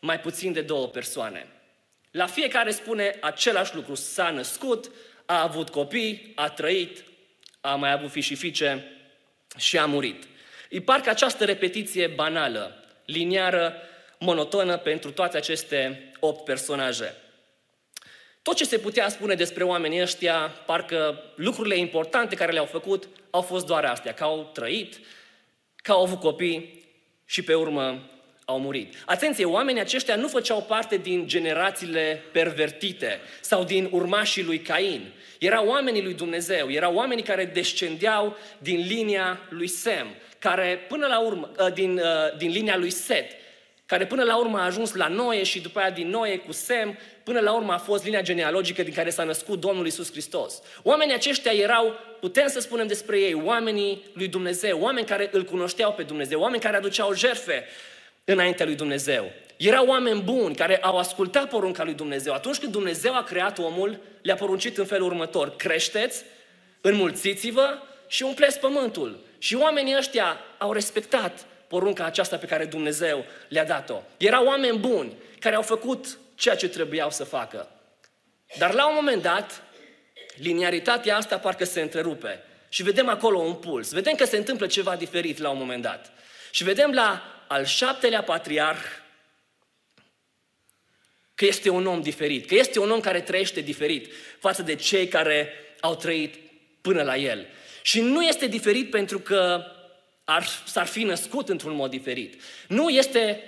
mai 0.00 0.20
puțin 0.20 0.52
de 0.52 0.60
două 0.60 0.88
persoane. 0.88 1.46
La 2.10 2.26
fiecare 2.26 2.70
spune 2.70 3.16
același 3.20 3.74
lucru. 3.74 3.94
S-a 3.94 4.30
născut, 4.30 4.90
a 5.26 5.42
avut 5.42 5.68
copii, 5.68 6.32
a 6.34 6.48
trăit, 6.48 7.04
a 7.60 7.74
mai 7.74 7.92
avut 7.92 8.10
fi 8.10 8.20
și 8.20 8.34
fiice 8.34 8.84
și 9.56 9.78
a 9.78 9.86
murit. 9.86 10.24
E 10.70 10.80
parcă 10.80 11.10
această 11.10 11.44
repetiție 11.44 12.06
banală, 12.06 12.84
liniară, 13.04 13.74
monotonă 14.18 14.76
pentru 14.76 15.10
toate 15.10 15.36
aceste 15.36 16.12
opt 16.20 16.44
personaje. 16.44 17.14
Tot 18.42 18.56
ce 18.56 18.64
se 18.64 18.78
putea 18.78 19.08
spune 19.08 19.34
despre 19.34 19.64
oamenii 19.64 20.02
ăștia, 20.02 20.36
parcă 20.66 21.22
lucrurile 21.36 21.76
importante 21.76 22.34
care 22.34 22.52
le-au 22.52 22.66
făcut 22.66 23.08
au 23.30 23.40
fost 23.40 23.66
doar 23.66 23.84
astea, 23.84 24.14
că 24.14 24.24
au 24.24 24.50
trăit, 24.52 25.00
că 25.76 25.92
au 25.92 26.02
avut 26.02 26.20
copii 26.20 26.84
și 27.24 27.42
pe 27.42 27.54
urmă 27.54 28.08
au 28.44 28.58
murit. 28.58 28.94
Atenție, 29.04 29.44
oamenii 29.44 29.80
aceștia 29.80 30.16
nu 30.16 30.28
făceau 30.28 30.62
parte 30.62 30.96
din 30.96 31.26
generațiile 31.26 32.22
pervertite 32.32 33.20
sau 33.40 33.64
din 33.64 33.88
urmașii 33.90 34.42
lui 34.42 34.58
Cain. 34.58 35.12
Erau 35.38 35.66
oamenii 35.66 36.02
lui 36.02 36.14
Dumnezeu, 36.14 36.70
erau 36.70 36.94
oamenii 36.94 37.24
care 37.24 37.44
descendeau 37.44 38.36
din 38.58 38.86
linia 38.86 39.40
lui 39.48 39.66
Sem, 39.66 40.06
care 40.38 40.84
până 40.88 41.06
la 41.06 41.20
urmă, 41.20 41.50
ă, 41.58 41.70
din, 41.70 41.98
ă, 41.98 42.34
din 42.38 42.50
linia 42.50 42.76
lui 42.76 42.90
Set, 42.90 43.30
care 43.86 44.06
până 44.06 44.22
la 44.22 44.36
urmă 44.36 44.58
a 44.58 44.64
ajuns 44.64 44.94
la 44.94 45.08
Noe 45.08 45.42
și 45.42 45.60
după 45.60 45.78
aia 45.78 45.90
din 45.90 46.08
Noe 46.08 46.36
cu 46.36 46.52
Sem, 46.52 46.98
până 47.22 47.40
la 47.40 47.52
urmă 47.52 47.72
a 47.72 47.78
fost 47.78 48.04
linia 48.04 48.22
genealogică 48.22 48.82
din 48.82 48.92
care 48.92 49.10
s-a 49.10 49.24
născut 49.24 49.60
Domnul 49.60 49.86
Isus 49.86 50.10
Hristos. 50.10 50.62
Oamenii 50.82 51.14
aceștia 51.14 51.52
erau, 51.52 51.94
putem 52.20 52.48
să 52.48 52.60
spunem 52.60 52.86
despre 52.86 53.18
ei, 53.18 53.34
oamenii 53.34 54.04
lui 54.12 54.28
Dumnezeu, 54.28 54.80
oameni 54.80 55.06
care 55.06 55.28
îl 55.32 55.44
cunoșteau 55.44 55.92
pe 55.92 56.02
Dumnezeu, 56.02 56.40
oameni 56.40 56.62
care 56.62 56.76
aduceau 56.76 57.14
jerfe 57.14 57.64
înaintea 58.24 58.66
lui 58.66 58.74
Dumnezeu. 58.74 59.32
Erau 59.56 59.86
oameni 59.86 60.22
buni 60.22 60.54
care 60.54 60.76
au 60.76 60.98
ascultat 60.98 61.48
porunca 61.48 61.84
lui 61.84 61.94
Dumnezeu. 61.94 62.32
Atunci 62.32 62.58
când 62.58 62.72
Dumnezeu 62.72 63.14
a 63.14 63.22
creat 63.22 63.58
omul, 63.58 64.00
le-a 64.22 64.34
poruncit 64.34 64.78
în 64.78 64.84
felul 64.84 65.06
următor. 65.06 65.56
Creșteți, 65.56 66.24
înmulțiți-vă 66.80 67.78
și 68.06 68.22
umpleți 68.22 68.58
pământul. 68.58 69.24
Și 69.38 69.54
oamenii 69.54 69.96
ăștia 69.96 70.38
au 70.58 70.72
respectat 70.72 71.46
porunca 71.68 72.04
aceasta 72.04 72.36
pe 72.36 72.46
care 72.46 72.64
Dumnezeu 72.64 73.24
le-a 73.48 73.64
dat-o. 73.64 74.02
Erau 74.16 74.46
oameni 74.46 74.78
buni 74.78 75.12
care 75.38 75.54
au 75.54 75.62
făcut 75.62 76.18
ceea 76.34 76.56
ce 76.56 76.68
trebuiau 76.68 77.10
să 77.10 77.24
facă. 77.24 77.68
Dar 78.58 78.72
la 78.72 78.88
un 78.88 78.94
moment 78.94 79.22
dat, 79.22 79.62
liniaritatea 80.34 81.16
asta 81.16 81.38
parcă 81.38 81.64
se 81.64 81.80
întrerupe. 81.80 82.42
Și 82.68 82.82
vedem 82.82 83.08
acolo 83.08 83.38
un 83.38 83.54
puls. 83.54 83.92
Vedem 83.92 84.14
că 84.14 84.24
se 84.24 84.36
întâmplă 84.36 84.66
ceva 84.66 84.96
diferit 84.96 85.38
la 85.38 85.50
un 85.50 85.58
moment 85.58 85.82
dat. 85.82 86.12
Și 86.50 86.64
vedem 86.64 86.92
la 86.92 87.33
al 87.46 87.64
șaptelea 87.64 88.22
patriarh 88.22 88.82
că 91.34 91.44
este 91.44 91.68
un 91.68 91.86
om 91.86 92.02
diferit, 92.02 92.46
că 92.46 92.54
este 92.54 92.78
un 92.78 92.90
om 92.90 93.00
care 93.00 93.20
trăiește 93.20 93.60
diferit 93.60 94.12
față 94.38 94.62
de 94.62 94.74
cei 94.74 95.08
care 95.08 95.52
au 95.80 95.94
trăit 95.94 96.34
până 96.80 97.02
la 97.02 97.16
el. 97.16 97.46
Și 97.82 98.00
nu 98.00 98.22
este 98.22 98.46
diferit 98.46 98.90
pentru 98.90 99.18
că 99.18 99.64
ar, 100.24 100.46
s-ar 100.66 100.86
fi 100.86 101.02
născut 101.02 101.48
într-un 101.48 101.74
mod 101.74 101.90
diferit. 101.90 102.42
Nu 102.68 102.88
este 102.88 103.42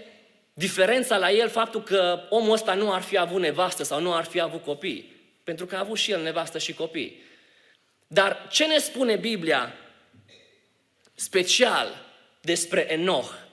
diferența 0.54 1.16
la 1.16 1.30
el 1.30 1.48
faptul 1.48 1.82
că 1.82 2.26
omul 2.28 2.52
ăsta 2.52 2.74
nu 2.74 2.92
ar 2.92 3.02
fi 3.02 3.18
avut 3.18 3.40
nevastă 3.40 3.82
sau 3.82 4.00
nu 4.00 4.14
ar 4.14 4.24
fi 4.24 4.40
avut 4.40 4.62
copii. 4.62 5.14
Pentru 5.44 5.66
că 5.66 5.76
a 5.76 5.80
avut 5.80 5.98
și 5.98 6.10
el 6.10 6.22
nevastă 6.22 6.58
și 6.58 6.74
copii. 6.74 7.22
Dar 8.06 8.46
ce 8.50 8.66
ne 8.66 8.78
spune 8.78 9.16
Biblia 9.16 9.74
special 11.14 12.04
despre 12.40 12.92
Enoch? 12.92 13.45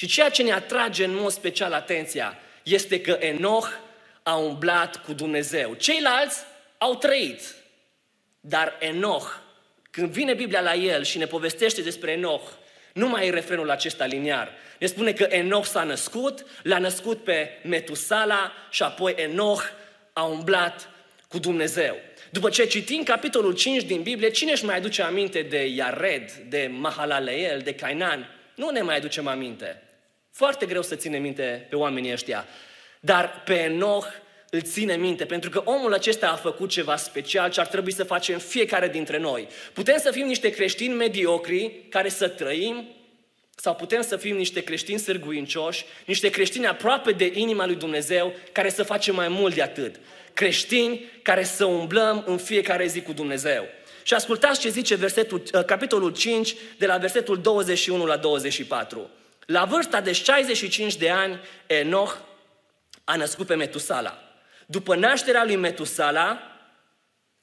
Și 0.00 0.06
ceea 0.06 0.28
ce 0.28 0.42
ne 0.42 0.52
atrage 0.52 1.04
în 1.04 1.14
mod 1.14 1.30
special 1.30 1.72
atenția 1.72 2.38
este 2.62 3.00
că 3.00 3.16
Enoch 3.20 3.68
a 4.22 4.34
umblat 4.34 5.04
cu 5.04 5.12
Dumnezeu. 5.12 5.74
Ceilalți 5.74 6.38
au 6.78 6.94
trăit, 6.94 7.40
dar 8.40 8.76
Enoch, 8.78 9.40
când 9.90 10.10
vine 10.10 10.34
Biblia 10.34 10.60
la 10.60 10.74
el 10.74 11.04
și 11.04 11.18
ne 11.18 11.26
povestește 11.26 11.82
despre 11.82 12.10
Enoch, 12.10 12.48
nu 12.92 13.08
mai 13.08 13.26
e 13.26 13.30
refrenul 13.30 13.70
acesta 13.70 14.04
liniar. 14.04 14.52
Ne 14.78 14.86
spune 14.86 15.12
că 15.12 15.22
Enoch 15.22 15.66
s-a 15.66 15.82
născut, 15.82 16.46
l-a 16.62 16.78
născut 16.78 17.24
pe 17.24 17.60
Metusala 17.64 18.52
și 18.70 18.82
apoi 18.82 19.14
Enoch 19.16 19.62
a 20.12 20.22
umblat 20.22 20.88
cu 21.28 21.38
Dumnezeu. 21.38 21.96
După 22.30 22.50
ce 22.50 22.66
citim 22.66 23.02
capitolul 23.02 23.54
5 23.54 23.82
din 23.82 24.02
Biblie, 24.02 24.30
cine 24.30 24.50
își 24.50 24.64
mai 24.64 24.76
aduce 24.76 25.02
aminte 25.02 25.42
de 25.42 25.66
Iared, 25.66 26.32
de 26.32 26.70
Mahalaleel, 26.72 27.60
de 27.60 27.74
Cainan? 27.74 28.28
Nu 28.54 28.70
ne 28.70 28.80
mai 28.80 28.96
aducem 28.96 29.26
aminte. 29.26 29.82
Foarte 30.30 30.66
greu 30.66 30.82
să 30.82 30.94
ținem 30.94 31.22
minte 31.22 31.66
pe 31.68 31.76
oamenii 31.76 32.12
ăștia. 32.12 32.46
Dar 33.00 33.42
pe 33.44 33.54
Enoch 33.54 34.06
îl 34.50 34.62
ține 34.62 34.96
minte, 34.96 35.24
pentru 35.24 35.50
că 35.50 35.62
omul 35.64 35.92
acesta 35.92 36.30
a 36.30 36.36
făcut 36.36 36.68
ceva 36.68 36.96
special 36.96 37.50
ce 37.50 37.60
ar 37.60 37.66
trebui 37.66 37.92
să 37.92 38.04
facem 38.04 38.38
fiecare 38.38 38.88
dintre 38.88 39.18
noi. 39.18 39.48
Putem 39.72 39.98
să 39.98 40.10
fim 40.10 40.26
niște 40.26 40.50
creștini 40.50 40.94
mediocri 40.94 41.86
care 41.88 42.08
să 42.08 42.28
trăim, 42.28 42.88
sau 43.56 43.74
putem 43.74 44.02
să 44.02 44.16
fim 44.16 44.36
niște 44.36 44.60
creștini 44.60 44.98
sârguincioși, 44.98 45.84
niște 46.04 46.30
creștini 46.30 46.66
aproape 46.66 47.12
de 47.12 47.30
inima 47.34 47.66
lui 47.66 47.74
Dumnezeu, 47.74 48.34
care 48.52 48.70
să 48.70 48.82
facem 48.82 49.14
mai 49.14 49.28
mult 49.28 49.54
de 49.54 49.62
atât. 49.62 50.00
Creștini 50.34 51.10
care 51.22 51.44
să 51.44 51.64
umblăm 51.64 52.24
în 52.26 52.36
fiecare 52.36 52.86
zi 52.86 53.02
cu 53.02 53.12
Dumnezeu. 53.12 53.64
Și 54.02 54.14
ascultați 54.14 54.60
ce 54.60 54.68
zice 54.68 54.94
versetul, 54.94 55.42
ă, 55.54 55.62
capitolul 55.62 56.12
5, 56.12 56.54
de 56.78 56.86
la 56.86 56.96
versetul 56.96 57.40
21 57.40 58.06
la 58.06 58.16
24. 58.16 59.10
La 59.50 59.64
vârsta 59.64 60.00
de 60.00 60.12
65 60.12 60.96
de 60.96 61.10
ani, 61.10 61.40
Enoch 61.66 62.16
a 63.04 63.16
născut 63.16 63.46
pe 63.46 63.54
Metusala. 63.54 64.18
După 64.66 64.94
nașterea 64.94 65.44
lui 65.44 65.56
Metusala, 65.56 66.42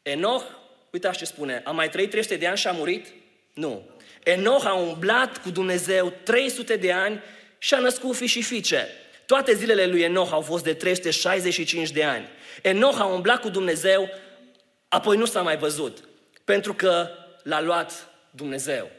Enoch, 0.02 0.44
uitați 0.92 1.18
ce 1.18 1.26
spune, 1.26 1.62
a 1.66 1.72
mai 1.72 1.90
trăit 1.90 2.10
300 2.10 2.36
de 2.36 2.48
ani 2.48 2.58
și 2.58 2.68
a 2.68 2.72
murit? 2.72 3.08
Nu. 3.54 3.90
Enoch 4.24 4.66
a 4.66 4.74
umblat 4.74 5.38
cu 5.38 5.50
Dumnezeu 5.50 6.14
300 6.24 6.76
de 6.76 6.92
ani 6.92 7.24
și 7.58 7.74
a 7.74 7.80
născut 7.80 8.16
fiș 8.16 8.32
și 8.32 8.42
fiice. 8.42 8.88
Toate 9.26 9.54
zilele 9.54 9.86
lui 9.86 10.02
Enoch 10.02 10.32
au 10.32 10.42
fost 10.42 10.64
de 10.64 10.74
365 10.74 11.92
de 11.92 12.04
ani. 12.04 12.28
Enoch 12.62 13.00
a 13.00 13.06
umblat 13.06 13.42
cu 13.42 13.50
Dumnezeu, 13.50 14.10
apoi 14.88 15.18
nu 15.18 15.26
s-a 15.26 15.42
mai 15.42 15.58
văzut, 15.58 16.04
pentru 16.44 16.74
că 16.74 17.10
l-a 17.44 17.62
luat 17.62 18.10
Dumnezeu. 18.32 18.97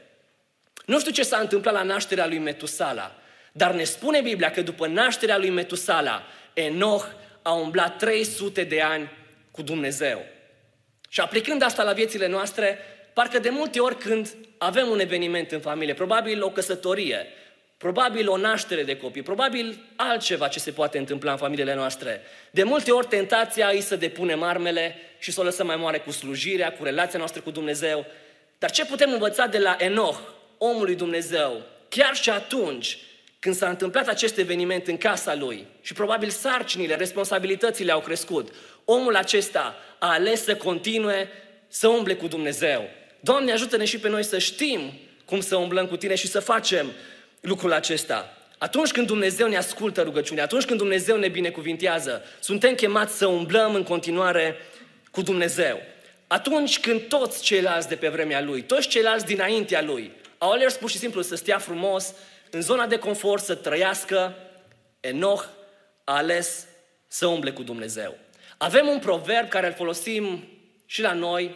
Nu 0.89 1.01
știu 1.01 1.13
ce 1.13 1.23
s-a 1.23 1.39
întâmplat 1.39 1.75
la 1.75 1.83
nașterea 1.83 2.27
lui 2.27 2.39
Metusala, 2.39 3.15
dar 3.53 3.73
ne 3.73 3.85
spune 3.85 4.21
Biblia 4.21 4.51
că 4.51 4.61
după 4.61 4.87
nașterea 4.87 5.39
lui 5.39 5.51
Metusala, 5.51 6.23
Enoch 6.53 7.07
a 7.43 7.53
umblat 7.53 7.97
300 7.97 8.65
de 8.65 8.81
ani 8.81 9.11
cu 9.51 9.63
Dumnezeu. 9.63 10.25
Și 11.09 11.21
aplicând 11.21 11.63
asta 11.63 11.83
la 11.83 11.93
viețile 11.93 12.29
noastre, 12.29 12.79
parcă 13.13 13.39
de 13.39 13.49
multe 13.49 13.81
ori 13.81 13.99
când 13.99 14.35
avem 14.59 14.89
un 14.89 15.01
eveniment 15.01 15.53
în 15.53 15.61
familie, 15.61 15.95
probabil 15.95 16.43
o 16.43 16.51
căsătorie, 16.51 17.27
probabil 17.77 18.29
o 18.29 18.37
naștere 18.37 18.83
de 18.83 18.97
copii, 18.97 19.23
probabil 19.23 19.79
altceva 19.97 20.49
ce 20.49 20.59
se 20.59 20.71
poate 20.71 20.99
întâmpla 20.99 21.31
în 21.31 21.39
familiile 21.39 21.75
noastre. 21.75 22.21
De 22.51 22.63
multe 22.63 22.91
ori 22.91 23.07
tentația 23.07 23.71
e 23.71 23.81
să 23.81 23.97
depunem 23.97 24.43
armele 24.43 24.97
și 25.19 25.33
să 25.33 25.41
o 25.41 25.45
lăsăm 25.45 25.67
mai 25.67 25.77
mare 25.77 25.99
cu 25.99 26.11
slujirea, 26.11 26.73
cu 26.73 26.85
relația 26.85 27.19
noastră 27.19 27.41
cu 27.41 27.51
Dumnezeu. 27.51 28.07
Dar 28.59 28.71
ce 28.71 28.87
putem 28.87 29.13
învăța 29.13 29.47
de 29.47 29.59
la 29.59 29.77
Enoch, 29.79 30.37
omul 30.59 30.85
lui 30.85 30.95
Dumnezeu, 30.95 31.63
chiar 31.89 32.15
și 32.15 32.31
atunci 32.31 32.99
când 33.39 33.55
s-a 33.55 33.69
întâmplat 33.69 34.09
acest 34.09 34.39
eveniment 34.39 34.87
în 34.87 34.97
casa 34.97 35.35
lui 35.35 35.67
și 35.81 35.93
probabil 35.93 36.29
sarcinile, 36.29 36.95
responsabilitățile 36.95 37.93
au 37.93 38.01
crescut, 38.01 38.55
omul 38.85 39.17
acesta 39.17 39.77
a 39.99 40.13
ales 40.13 40.45
să 40.45 40.57
continue 40.57 41.29
să 41.69 41.89
umble 41.89 42.15
cu 42.15 42.27
Dumnezeu. 42.27 42.89
Doamne, 43.21 43.53
ajută-ne 43.53 43.85
și 43.85 43.99
pe 43.99 44.09
noi 44.09 44.25
să 44.25 44.39
știm 44.39 44.93
cum 45.25 45.41
să 45.41 45.57
umblăm 45.57 45.87
cu 45.87 45.97
Tine 45.97 46.15
și 46.15 46.27
să 46.27 46.41
facem 46.41 46.87
lucrul 47.41 47.73
acesta. 47.73 48.33
Atunci 48.59 48.91
când 48.91 49.07
Dumnezeu 49.07 49.49
ne 49.49 49.57
ascultă 49.57 50.03
rugăciunea, 50.03 50.45
atunci 50.45 50.65
când 50.65 50.79
Dumnezeu 50.79 51.17
ne 51.17 51.29
binecuvintează, 51.29 52.23
suntem 52.41 52.75
chemați 52.75 53.17
să 53.17 53.27
umblăm 53.27 53.75
în 53.75 53.83
continuare 53.83 54.57
cu 55.11 55.23
Dumnezeu. 55.23 55.81
Atunci 56.27 56.81
când 56.81 57.01
toți 57.01 57.43
ceilalți 57.43 57.89
de 57.89 57.95
pe 57.95 58.09
vremea 58.09 58.43
Lui, 58.43 58.63
toți 58.63 58.89
ceilalți 58.89 59.25
dinaintea 59.25 59.83
Lui, 59.83 60.11
au 60.39 60.51
ales 60.51 60.77
pur 60.77 60.91
și 60.91 60.99
simplu 60.99 61.23
să 61.23 61.35
stea 61.35 61.59
frumos, 61.59 62.15
în 62.51 62.61
zona 62.61 62.87
de 62.87 62.99
confort, 62.99 63.43
să 63.43 63.55
trăiască, 63.55 64.35
Enoch 65.01 65.45
a 66.05 66.17
ales 66.17 66.67
să 67.07 67.27
umble 67.27 67.51
cu 67.51 67.63
Dumnezeu. 67.63 68.19
Avem 68.57 68.87
un 68.87 68.99
proverb 68.99 69.49
care 69.49 69.67
îl 69.67 69.73
folosim 69.73 70.49
și 70.87 71.01
la 71.01 71.13
noi, 71.13 71.55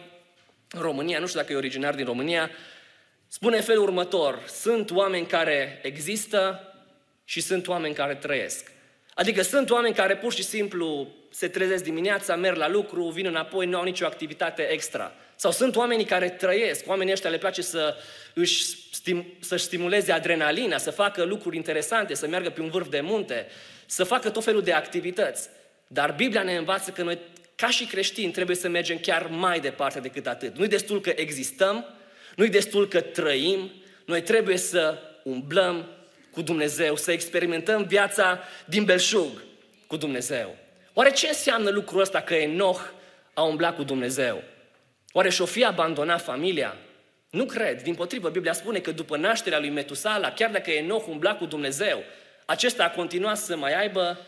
în 0.71 0.81
România, 0.81 1.19
nu 1.19 1.27
știu 1.27 1.39
dacă 1.39 1.53
e 1.53 1.55
originar 1.55 1.95
din 1.95 2.05
România, 2.05 2.49
spune 3.27 3.55
în 3.55 3.63
felul 3.63 3.83
următor, 3.83 4.43
sunt 4.47 4.91
oameni 4.91 5.25
care 5.25 5.79
există 5.83 6.67
și 7.23 7.41
sunt 7.41 7.67
oameni 7.67 7.93
care 7.93 8.15
trăiesc. 8.15 8.71
Adică 9.13 9.41
sunt 9.41 9.69
oameni 9.69 9.95
care 9.95 10.17
pur 10.17 10.33
și 10.33 10.43
simplu 10.43 11.07
se 11.29 11.47
trezesc 11.47 11.83
dimineața, 11.83 12.35
merg 12.35 12.57
la 12.57 12.67
lucru, 12.67 13.09
vin 13.09 13.25
înapoi, 13.25 13.65
nu 13.65 13.77
au 13.77 13.83
nicio 13.83 14.05
activitate 14.05 14.61
extra. 14.61 15.13
Sau 15.35 15.51
sunt 15.51 15.75
oamenii 15.75 16.05
care 16.05 16.29
trăiesc, 16.29 16.87
oamenii 16.87 17.13
ăștia 17.13 17.29
le 17.29 17.37
place 17.37 17.61
să 17.61 17.95
își 18.33 18.63
stim, 18.91 19.25
să-și 19.39 19.63
stimuleze 19.63 20.11
adrenalina, 20.11 20.77
să 20.77 20.91
facă 20.91 21.23
lucruri 21.23 21.55
interesante, 21.55 22.13
să 22.13 22.27
meargă 22.27 22.49
pe 22.49 22.61
un 22.61 22.69
vârf 22.69 22.89
de 22.89 23.01
munte, 23.01 23.47
să 23.85 24.03
facă 24.03 24.29
tot 24.29 24.43
felul 24.43 24.61
de 24.61 24.73
activități. 24.73 25.49
Dar 25.87 26.11
Biblia 26.11 26.43
ne 26.43 26.55
învață 26.55 26.91
că 26.91 27.03
noi, 27.03 27.19
ca 27.55 27.69
și 27.69 27.85
creștini, 27.85 28.31
trebuie 28.31 28.55
să 28.55 28.67
mergem 28.67 28.97
chiar 28.97 29.27
mai 29.27 29.59
departe 29.59 29.99
decât 29.99 30.27
atât. 30.27 30.57
Nu-i 30.57 30.67
destul 30.67 31.01
că 31.01 31.13
existăm, 31.15 31.85
nu-i 32.35 32.49
destul 32.49 32.87
că 32.87 33.01
trăim, 33.01 33.71
noi 34.05 34.21
trebuie 34.21 34.57
să 34.57 34.97
umblăm 35.23 35.87
cu 36.31 36.41
Dumnezeu, 36.41 36.95
să 36.95 37.11
experimentăm 37.11 37.83
viața 37.83 38.39
din 38.65 38.83
belșug 38.83 39.43
cu 39.87 39.97
Dumnezeu. 39.97 40.55
Oare 40.93 41.11
ce 41.11 41.27
înseamnă 41.27 41.69
lucrul 41.69 42.01
ăsta 42.01 42.21
că 42.21 42.33
Enoch 42.33 42.81
a 43.33 43.43
umblat 43.43 43.75
cu 43.75 43.83
Dumnezeu? 43.83 44.43
Oare 45.15 45.29
și-o 45.29 45.45
fi 45.45 45.65
abandonat 45.65 46.23
familia? 46.23 46.77
Nu 47.29 47.45
cred. 47.45 47.81
Din 47.81 47.95
potrivă, 47.95 48.29
Biblia 48.29 48.53
spune 48.53 48.79
că 48.79 48.91
după 48.91 49.17
nașterea 49.17 49.59
lui 49.59 49.69
Metusala, 49.69 50.31
chiar 50.31 50.51
dacă 50.51 50.71
Enoch 50.71 51.07
umbla 51.07 51.35
cu 51.35 51.45
Dumnezeu, 51.45 52.03
acesta 52.45 52.83
a 52.83 52.89
continuat 52.89 53.37
să 53.37 53.55
mai 53.55 53.79
aibă 53.79 54.19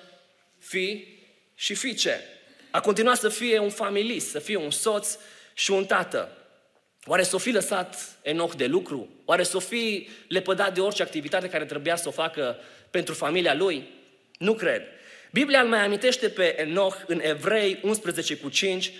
fi 0.59 1.07
și 1.55 1.75
fiice. 1.75 2.23
A 2.71 2.79
continuat 2.79 3.17
să 3.17 3.29
fie 3.29 3.59
un 3.59 3.69
familist, 3.69 4.29
să 4.29 4.39
fie 4.39 4.55
un 4.55 4.71
soț 4.71 5.17
și 5.53 5.71
un 5.71 5.85
tată. 5.85 6.37
Oare 7.05 7.23
s-o 7.23 7.37
fi 7.37 7.51
lăsat 7.51 8.17
Enoch 8.21 8.53
de 8.55 8.65
lucru? 8.65 9.09
Oare 9.25 9.43
s-o 9.43 9.59
fi 9.59 10.09
lepădat 10.27 10.73
de 10.73 10.81
orice 10.81 11.01
activitate 11.01 11.49
care 11.49 11.65
trebuia 11.65 11.95
să 11.95 12.07
o 12.07 12.11
facă 12.11 12.57
pentru 12.89 13.13
familia 13.13 13.53
lui? 13.53 13.89
Nu 14.37 14.53
cred. 14.53 14.81
Biblia 15.31 15.61
îl 15.61 15.67
mai 15.67 15.83
amintește 15.83 16.29
pe 16.29 16.61
Enoch 16.61 16.95
în 17.07 17.19
Evrei 17.23 17.79
11 17.81 18.37
cu 18.37 18.49
5 18.49 18.91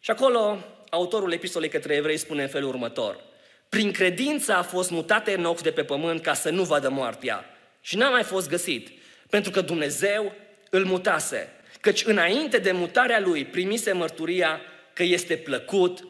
și 0.00 0.10
acolo 0.10 0.64
autorul 0.94 1.32
epistolei 1.32 1.68
către 1.68 1.94
evrei 1.94 2.16
spune 2.16 2.42
în 2.42 2.48
felul 2.48 2.68
următor. 2.68 3.20
Prin 3.68 3.92
credință 3.92 4.54
a 4.54 4.62
fost 4.62 4.90
mutat 4.90 5.28
Enoch 5.28 5.60
de 5.60 5.70
pe 5.70 5.84
pământ 5.84 6.22
ca 6.22 6.34
să 6.34 6.50
nu 6.50 6.62
vadă 6.62 6.88
moartea 6.88 7.44
și 7.80 7.96
n-a 7.96 8.10
mai 8.10 8.22
fost 8.22 8.48
găsit, 8.48 8.88
pentru 9.30 9.50
că 9.50 9.60
Dumnezeu 9.60 10.32
îl 10.70 10.84
mutase. 10.84 11.52
Căci 11.80 12.04
înainte 12.04 12.58
de 12.58 12.72
mutarea 12.72 13.20
lui 13.20 13.44
primise 13.44 13.92
mărturia 13.92 14.60
că 14.92 15.02
este 15.02 15.36
plăcut 15.36 16.06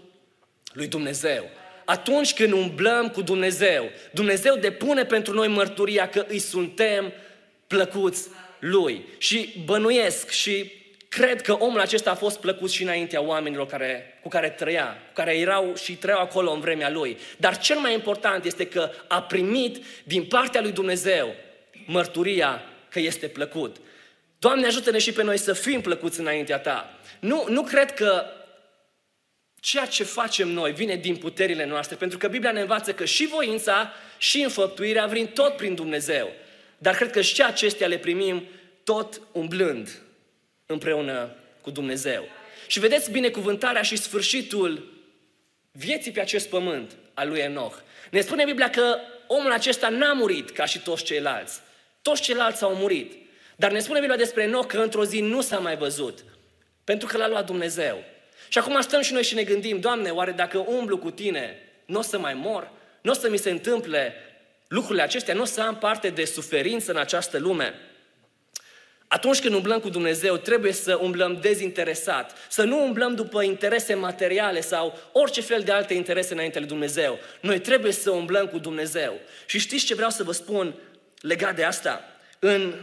lui 0.72 0.86
Dumnezeu. 0.86 1.50
Atunci 1.84 2.34
când 2.34 2.52
umblăm 2.52 3.08
cu 3.08 3.22
Dumnezeu, 3.22 3.90
Dumnezeu 4.12 4.56
depune 4.56 5.04
pentru 5.04 5.34
noi 5.34 5.48
mărturia 5.48 6.08
că 6.08 6.24
îi 6.28 6.38
suntem 6.38 7.12
plăcuți 7.66 8.28
lui. 8.60 9.04
Și 9.18 9.62
bănuiesc 9.64 10.30
și 10.30 10.72
cred 11.14 11.40
că 11.40 11.52
omul 11.52 11.80
acesta 11.80 12.10
a 12.10 12.14
fost 12.14 12.40
plăcut 12.40 12.70
și 12.70 12.82
înaintea 12.82 13.22
oamenilor 13.22 13.66
care, 13.66 14.18
cu 14.22 14.28
care 14.28 14.50
trăia, 14.50 14.86
cu 15.06 15.12
care 15.12 15.38
erau 15.38 15.74
și 15.74 15.96
trăiau 15.96 16.20
acolo 16.20 16.52
în 16.52 16.60
vremea 16.60 16.90
lui. 16.90 17.18
Dar 17.36 17.58
cel 17.58 17.78
mai 17.78 17.92
important 17.92 18.44
este 18.44 18.66
că 18.66 18.90
a 19.08 19.22
primit 19.22 19.84
din 20.04 20.24
partea 20.24 20.60
lui 20.60 20.72
Dumnezeu 20.72 21.34
mărturia 21.86 22.62
că 22.88 22.98
este 22.98 23.26
plăcut. 23.26 23.76
Doamne, 24.38 24.66
ajută-ne 24.66 24.98
și 24.98 25.12
pe 25.12 25.22
noi 25.22 25.38
să 25.38 25.52
fim 25.52 25.80
plăcuți 25.80 26.20
înaintea 26.20 26.58
Ta. 26.58 26.98
Nu, 27.20 27.44
nu 27.48 27.62
cred 27.62 27.94
că 27.94 28.24
ceea 29.60 29.86
ce 29.86 30.04
facem 30.04 30.48
noi 30.48 30.72
vine 30.72 30.96
din 30.96 31.16
puterile 31.16 31.66
noastre, 31.66 31.96
pentru 31.96 32.18
că 32.18 32.28
Biblia 32.28 32.52
ne 32.52 32.60
învață 32.60 32.92
că 32.92 33.04
și 33.04 33.26
voința 33.26 33.92
și 34.18 34.42
înfăptuirea 34.42 35.06
vin 35.06 35.26
tot 35.26 35.56
prin 35.56 35.74
Dumnezeu. 35.74 36.32
Dar 36.78 36.94
cred 36.94 37.10
că 37.10 37.20
și 37.20 37.42
acestea 37.42 37.86
le 37.86 37.98
primim 37.98 38.44
tot 38.84 39.20
umblând 39.32 40.03
împreună 40.66 41.34
cu 41.60 41.70
Dumnezeu. 41.70 42.24
Și 42.66 42.80
vedeți 42.80 43.10
binecuvântarea 43.10 43.82
și 43.82 43.96
sfârșitul 43.96 44.92
vieții 45.72 46.12
pe 46.12 46.20
acest 46.20 46.48
pământ 46.48 46.96
al 47.14 47.28
lui 47.28 47.38
Enoch. 47.38 47.76
Ne 48.10 48.20
spune 48.20 48.44
Biblia 48.44 48.70
că 48.70 48.96
omul 49.26 49.52
acesta 49.52 49.88
n-a 49.88 50.12
murit 50.12 50.50
ca 50.50 50.64
și 50.64 50.78
toți 50.78 51.04
ceilalți. 51.04 51.60
Toți 52.02 52.22
ceilalți 52.22 52.62
au 52.62 52.74
murit. 52.74 53.12
Dar 53.56 53.70
ne 53.72 53.78
spune 53.78 53.98
Biblia 53.98 54.18
despre 54.18 54.42
Enoch 54.42 54.66
că 54.66 54.78
într-o 54.78 55.04
zi 55.04 55.20
nu 55.20 55.40
s-a 55.40 55.58
mai 55.58 55.76
văzut. 55.76 56.24
Pentru 56.84 57.08
că 57.08 57.16
l-a 57.16 57.28
luat 57.28 57.46
Dumnezeu. 57.46 58.04
Și 58.48 58.58
acum 58.58 58.80
stăm 58.80 59.00
și 59.00 59.12
noi 59.12 59.22
și 59.22 59.34
ne 59.34 59.42
gândim, 59.42 59.80
Doamne, 59.80 60.10
oare 60.10 60.30
dacă 60.30 60.58
umblu 60.58 60.98
cu 60.98 61.10
Tine, 61.10 61.58
nu 61.86 61.98
o 61.98 62.02
să 62.02 62.18
mai 62.18 62.34
mor? 62.34 62.70
Nu 63.00 63.10
o 63.10 63.14
să 63.14 63.30
mi 63.30 63.36
se 63.36 63.50
întâmple 63.50 64.14
lucrurile 64.68 65.02
acestea? 65.02 65.34
Nu 65.34 65.42
o 65.42 65.44
să 65.44 65.60
am 65.60 65.76
parte 65.76 66.08
de 66.08 66.24
suferință 66.24 66.90
în 66.90 66.96
această 66.96 67.38
lume? 67.38 67.74
Atunci 69.14 69.40
când 69.40 69.54
umblăm 69.54 69.80
cu 69.80 69.88
Dumnezeu, 69.88 70.36
trebuie 70.36 70.72
să 70.72 70.98
umblăm 71.02 71.38
dezinteresat, 71.40 72.36
să 72.48 72.62
nu 72.62 72.84
umblăm 72.84 73.14
după 73.14 73.42
interese 73.42 73.94
materiale 73.94 74.60
sau 74.60 74.98
orice 75.12 75.40
fel 75.40 75.62
de 75.62 75.72
alte 75.72 75.94
interese 75.94 76.32
înainte 76.32 76.58
lui 76.58 76.68
Dumnezeu. 76.68 77.18
Noi 77.40 77.58
trebuie 77.58 77.92
să 77.92 78.10
umblăm 78.10 78.46
cu 78.46 78.58
Dumnezeu. 78.58 79.20
Și 79.46 79.58
știți 79.58 79.84
ce 79.84 79.94
vreau 79.94 80.10
să 80.10 80.22
vă 80.22 80.32
spun 80.32 80.74
legat 81.20 81.56
de 81.56 81.64
asta? 81.64 82.04
În 82.38 82.74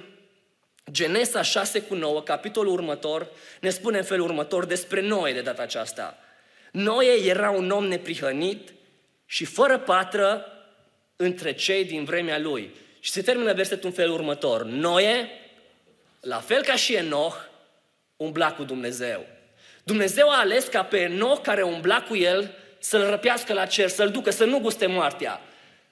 Genesa 0.91 1.41
6 1.41 1.81
cu 1.81 1.95
9, 1.95 2.21
capitolul 2.21 2.73
următor, 2.73 3.27
ne 3.61 3.69
spune 3.69 3.97
în 3.97 4.03
felul 4.03 4.25
următor 4.25 4.65
despre 4.65 5.01
Noe 5.01 5.33
de 5.33 5.41
data 5.41 5.61
aceasta. 5.61 6.17
Noe 6.71 7.25
era 7.25 7.49
un 7.49 7.69
om 7.69 7.85
neprihănit 7.85 8.73
și 9.25 9.45
fără 9.45 9.79
patră 9.79 10.45
între 11.15 11.53
cei 11.53 11.85
din 11.85 12.03
vremea 12.03 12.39
lui. 12.39 12.71
Și 12.99 13.11
se 13.11 13.21
termină 13.21 13.53
versetul 13.53 13.89
în 13.89 13.95
felul 13.95 14.13
următor. 14.13 14.63
Noe, 14.63 15.29
la 16.21 16.39
fel 16.39 16.61
ca 16.61 16.75
și 16.75 16.93
Enoch, 16.93 17.35
umbla 18.15 18.53
cu 18.53 18.63
Dumnezeu. 18.63 19.25
Dumnezeu 19.83 20.29
a 20.29 20.39
ales 20.39 20.65
ca 20.65 20.83
pe 20.83 20.99
Enoch 20.99 21.41
care 21.41 21.61
umbla 21.61 22.01
cu 22.01 22.15
el 22.15 22.55
să-l 22.79 23.09
răpească 23.09 23.53
la 23.53 23.65
cer, 23.65 23.89
să-l 23.89 24.09
ducă, 24.09 24.29
să 24.29 24.45
nu 24.45 24.59
guste 24.59 24.85
moartea. 24.85 25.41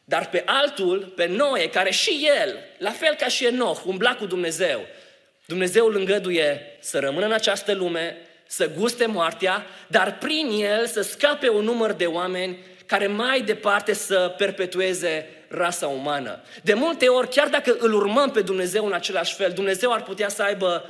Dar 0.03 0.29
pe 0.29 0.43
altul, 0.45 1.13
pe 1.15 1.25
Noe, 1.25 1.69
care 1.69 1.91
și 1.91 2.29
el, 2.41 2.59
la 2.77 2.91
fel 2.91 3.15
ca 3.15 3.27
și 3.27 3.45
Enoch, 3.45 3.85
umbla 3.85 4.15
cu 4.15 4.25
Dumnezeu, 4.25 4.85
Dumnezeu 5.45 5.85
îl 5.85 5.95
îngăduie 5.95 6.77
să 6.79 6.99
rămână 6.99 7.25
în 7.25 7.31
această 7.31 7.73
lume, 7.73 8.17
să 8.47 8.69
guste 8.69 9.05
moartea, 9.05 9.65
dar 9.87 10.17
prin 10.17 10.49
el 10.49 10.87
să 10.87 11.01
scape 11.01 11.49
un 11.49 11.63
număr 11.63 11.91
de 11.91 12.05
oameni 12.05 12.57
care 12.85 13.07
mai 13.07 13.41
departe 13.41 13.93
să 13.93 14.35
perpetueze 14.37 15.38
rasa 15.49 15.87
umană. 15.87 16.41
De 16.63 16.73
multe 16.73 17.07
ori, 17.07 17.29
chiar 17.29 17.47
dacă 17.47 17.75
îl 17.79 17.93
urmăm 17.93 18.31
pe 18.31 18.41
Dumnezeu 18.41 18.85
în 18.85 18.93
același 18.93 19.35
fel, 19.35 19.51
Dumnezeu 19.51 19.93
ar 19.93 20.03
putea 20.03 20.29
să 20.29 20.43
aibă 20.43 20.89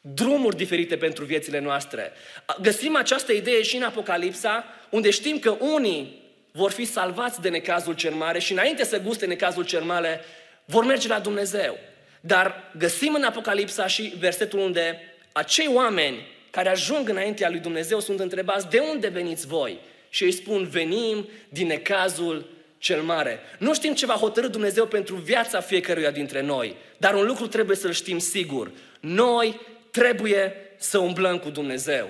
drumuri 0.00 0.56
diferite 0.56 0.96
pentru 0.96 1.24
viețile 1.24 1.58
noastre. 1.58 2.12
Găsim 2.60 2.96
această 2.96 3.32
idee 3.32 3.62
și 3.62 3.76
în 3.76 3.82
Apocalipsa, 3.82 4.64
unde 4.90 5.10
știm 5.10 5.38
că 5.38 5.50
unii 5.50 6.22
vor 6.52 6.70
fi 6.70 6.84
salvați 6.84 7.40
de 7.40 7.48
necazul 7.48 7.94
cel 7.94 8.12
mare 8.12 8.38
și 8.38 8.52
înainte 8.52 8.84
să 8.84 9.00
guste 9.00 9.26
necazul 9.26 9.64
cel 9.64 9.82
mare, 9.82 10.20
vor 10.64 10.84
merge 10.84 11.08
la 11.08 11.18
Dumnezeu. 11.18 11.78
Dar 12.20 12.70
găsim 12.78 13.14
în 13.14 13.22
Apocalipsa 13.22 13.86
și 13.86 14.14
versetul 14.18 14.58
unde 14.58 15.00
acei 15.32 15.68
oameni 15.72 16.26
care 16.50 16.68
ajung 16.68 17.08
înaintea 17.08 17.50
lui 17.50 17.58
Dumnezeu 17.58 18.00
sunt 18.00 18.20
întrebați 18.20 18.68
de 18.68 18.78
unde 18.78 19.08
veniți 19.08 19.46
voi? 19.46 19.78
Și 20.08 20.24
îi 20.24 20.32
spun, 20.32 20.68
venim 20.68 21.28
din 21.48 21.66
necazul 21.66 22.50
cel 22.82 23.02
mare. 23.02 23.40
Nu 23.58 23.74
știm 23.74 23.94
ce 23.94 24.06
va 24.06 24.14
hotărâ 24.14 24.46
Dumnezeu 24.46 24.86
pentru 24.86 25.14
viața 25.14 25.60
fiecăruia 25.60 26.10
dintre 26.10 26.40
noi, 26.40 26.76
dar 26.96 27.14
un 27.14 27.26
lucru 27.26 27.46
trebuie 27.46 27.76
să-l 27.76 27.92
știm 27.92 28.18
sigur. 28.18 28.70
Noi 29.00 29.60
trebuie 29.90 30.54
să 30.78 30.98
umblăm 30.98 31.38
cu 31.38 31.50
Dumnezeu. 31.50 32.08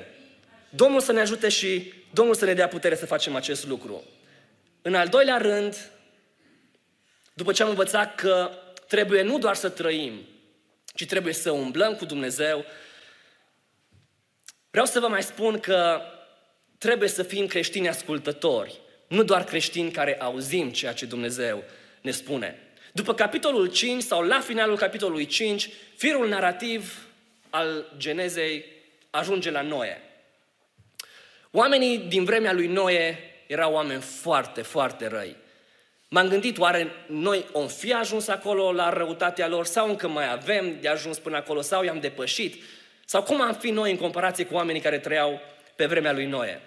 Domnul 0.69 1.01
să 1.01 1.13
ne 1.13 1.21
ajute 1.21 1.49
și 1.49 1.93
Domnul 2.13 2.35
să 2.35 2.45
ne 2.45 2.55
dea 2.55 2.69
putere 2.69 2.95
să 2.95 3.07
facem 3.07 3.35
acest 3.35 3.67
lucru. 3.67 4.05
În 4.83 4.95
al 4.95 5.09
doilea 5.09 5.37
rând, 5.37 5.91
după 7.35 7.53
ce 7.53 7.63
am 7.63 7.69
învățat 7.69 8.15
că 8.15 8.51
trebuie 8.89 9.23
nu 9.23 9.39
doar 9.39 9.55
să 9.55 9.69
trăim, 9.69 10.13
ci 10.95 11.07
trebuie 11.07 11.33
să 11.33 11.51
umblăm 11.51 11.95
cu 11.95 12.05
Dumnezeu, 12.05 12.65
vreau 14.71 14.87
să 14.87 15.01
vă 15.01 15.09
mai 15.09 15.23
spun 15.23 15.59
că 15.59 16.01
trebuie 16.79 17.09
să 17.09 17.23
fim 17.23 17.47
creștini 17.47 17.89
ascultători, 17.89 18.82
nu 19.13 19.23
doar 19.23 19.45
creștini 19.45 19.91
care 19.91 20.21
auzim 20.21 20.71
ceea 20.71 20.93
ce 20.93 21.07
Dumnezeu 21.07 21.65
ne 22.01 22.11
spune. 22.11 22.59
După 22.93 23.15
capitolul 23.15 23.67
5 23.67 24.03
sau 24.03 24.23
la 24.23 24.41
finalul 24.41 24.77
capitolului 24.77 25.27
5, 25.27 25.69
firul 25.97 26.29
narrativ 26.29 27.07
al 27.51 27.93
Genezei 27.97 28.65
ajunge 29.11 29.51
la 29.51 29.63
Noe. 29.63 30.01
Oamenii 31.51 31.99
din 31.99 32.25
vremea 32.25 32.53
lui 32.53 32.67
Noe 32.67 33.19
erau 33.47 33.73
oameni 33.73 34.01
foarte, 34.01 34.63
foarte 34.63 35.07
răi. 35.07 35.37
M-am 36.09 36.29
gândit, 36.29 36.59
oare 36.59 36.93
noi 37.07 37.45
om 37.53 37.69
fi 37.69 37.93
ajuns 37.93 38.29
acolo 38.29 38.73
la 38.73 38.89
răutatea 38.89 39.49
lor 39.49 39.67
sau 39.67 39.89
încă 39.89 40.09
mai 40.09 40.33
avem 40.33 40.81
de 40.81 40.89
ajuns 40.89 41.19
până 41.19 41.37
acolo 41.37 41.61
sau 41.61 41.85
i-am 41.85 42.01
depășit? 42.01 42.63
Sau 43.05 43.23
cum 43.23 43.41
am 43.41 43.55
fi 43.55 43.71
noi 43.71 43.91
în 43.91 43.97
comparație 43.97 44.45
cu 44.45 44.55
oamenii 44.55 44.81
care 44.81 44.99
trăiau 44.99 45.41
pe 45.77 45.87
vremea 45.87 46.13
lui 46.13 46.27
Noe? 46.27 46.61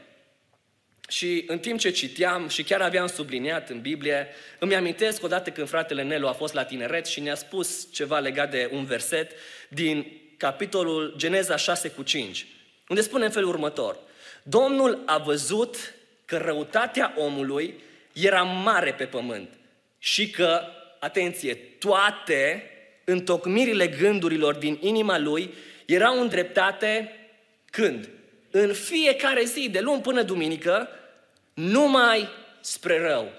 Și 1.07 1.43
în 1.47 1.59
timp 1.59 1.79
ce 1.79 1.89
citeam 1.89 2.47
și 2.47 2.63
chiar 2.63 2.81
aveam 2.81 3.07
subliniat 3.07 3.69
în 3.69 3.81
Biblie, 3.81 4.27
îmi 4.59 4.75
amintesc 4.75 5.23
odată 5.23 5.49
când 5.49 5.67
fratele 5.67 6.03
Nelu 6.03 6.27
a 6.27 6.33
fost 6.33 6.53
la 6.53 6.63
tineret 6.63 7.05
și 7.05 7.19
ne-a 7.19 7.35
spus 7.35 7.87
ceva 7.93 8.19
legat 8.19 8.51
de 8.51 8.69
un 8.71 8.85
verset 8.85 9.31
din 9.69 10.05
capitolul 10.37 11.13
Geneza 11.17 11.55
6 11.55 11.89
cu 11.89 12.03
5, 12.03 12.47
unde 12.89 13.01
spune 13.01 13.25
în 13.25 13.31
felul 13.31 13.49
următor. 13.49 13.97
Domnul 14.43 15.03
a 15.05 15.17
văzut 15.17 15.93
că 16.25 16.37
răutatea 16.37 17.13
omului 17.17 17.79
era 18.13 18.41
mare 18.41 18.93
pe 18.93 19.05
pământ 19.05 19.49
și 19.99 20.29
că, 20.29 20.61
atenție, 20.99 21.53
toate 21.55 22.69
întocmirile 23.03 23.87
gândurilor 23.87 24.55
din 24.55 24.77
inima 24.81 25.17
lui 25.17 25.53
erau 25.85 26.21
îndreptate 26.21 27.15
când? 27.71 28.09
În 28.57 28.73
fiecare 28.73 29.43
zi, 29.43 29.69
de 29.69 29.79
luni 29.79 30.01
până 30.01 30.21
duminică, 30.21 30.89
numai 31.53 32.27
spre 32.61 32.99
rău. 32.99 33.31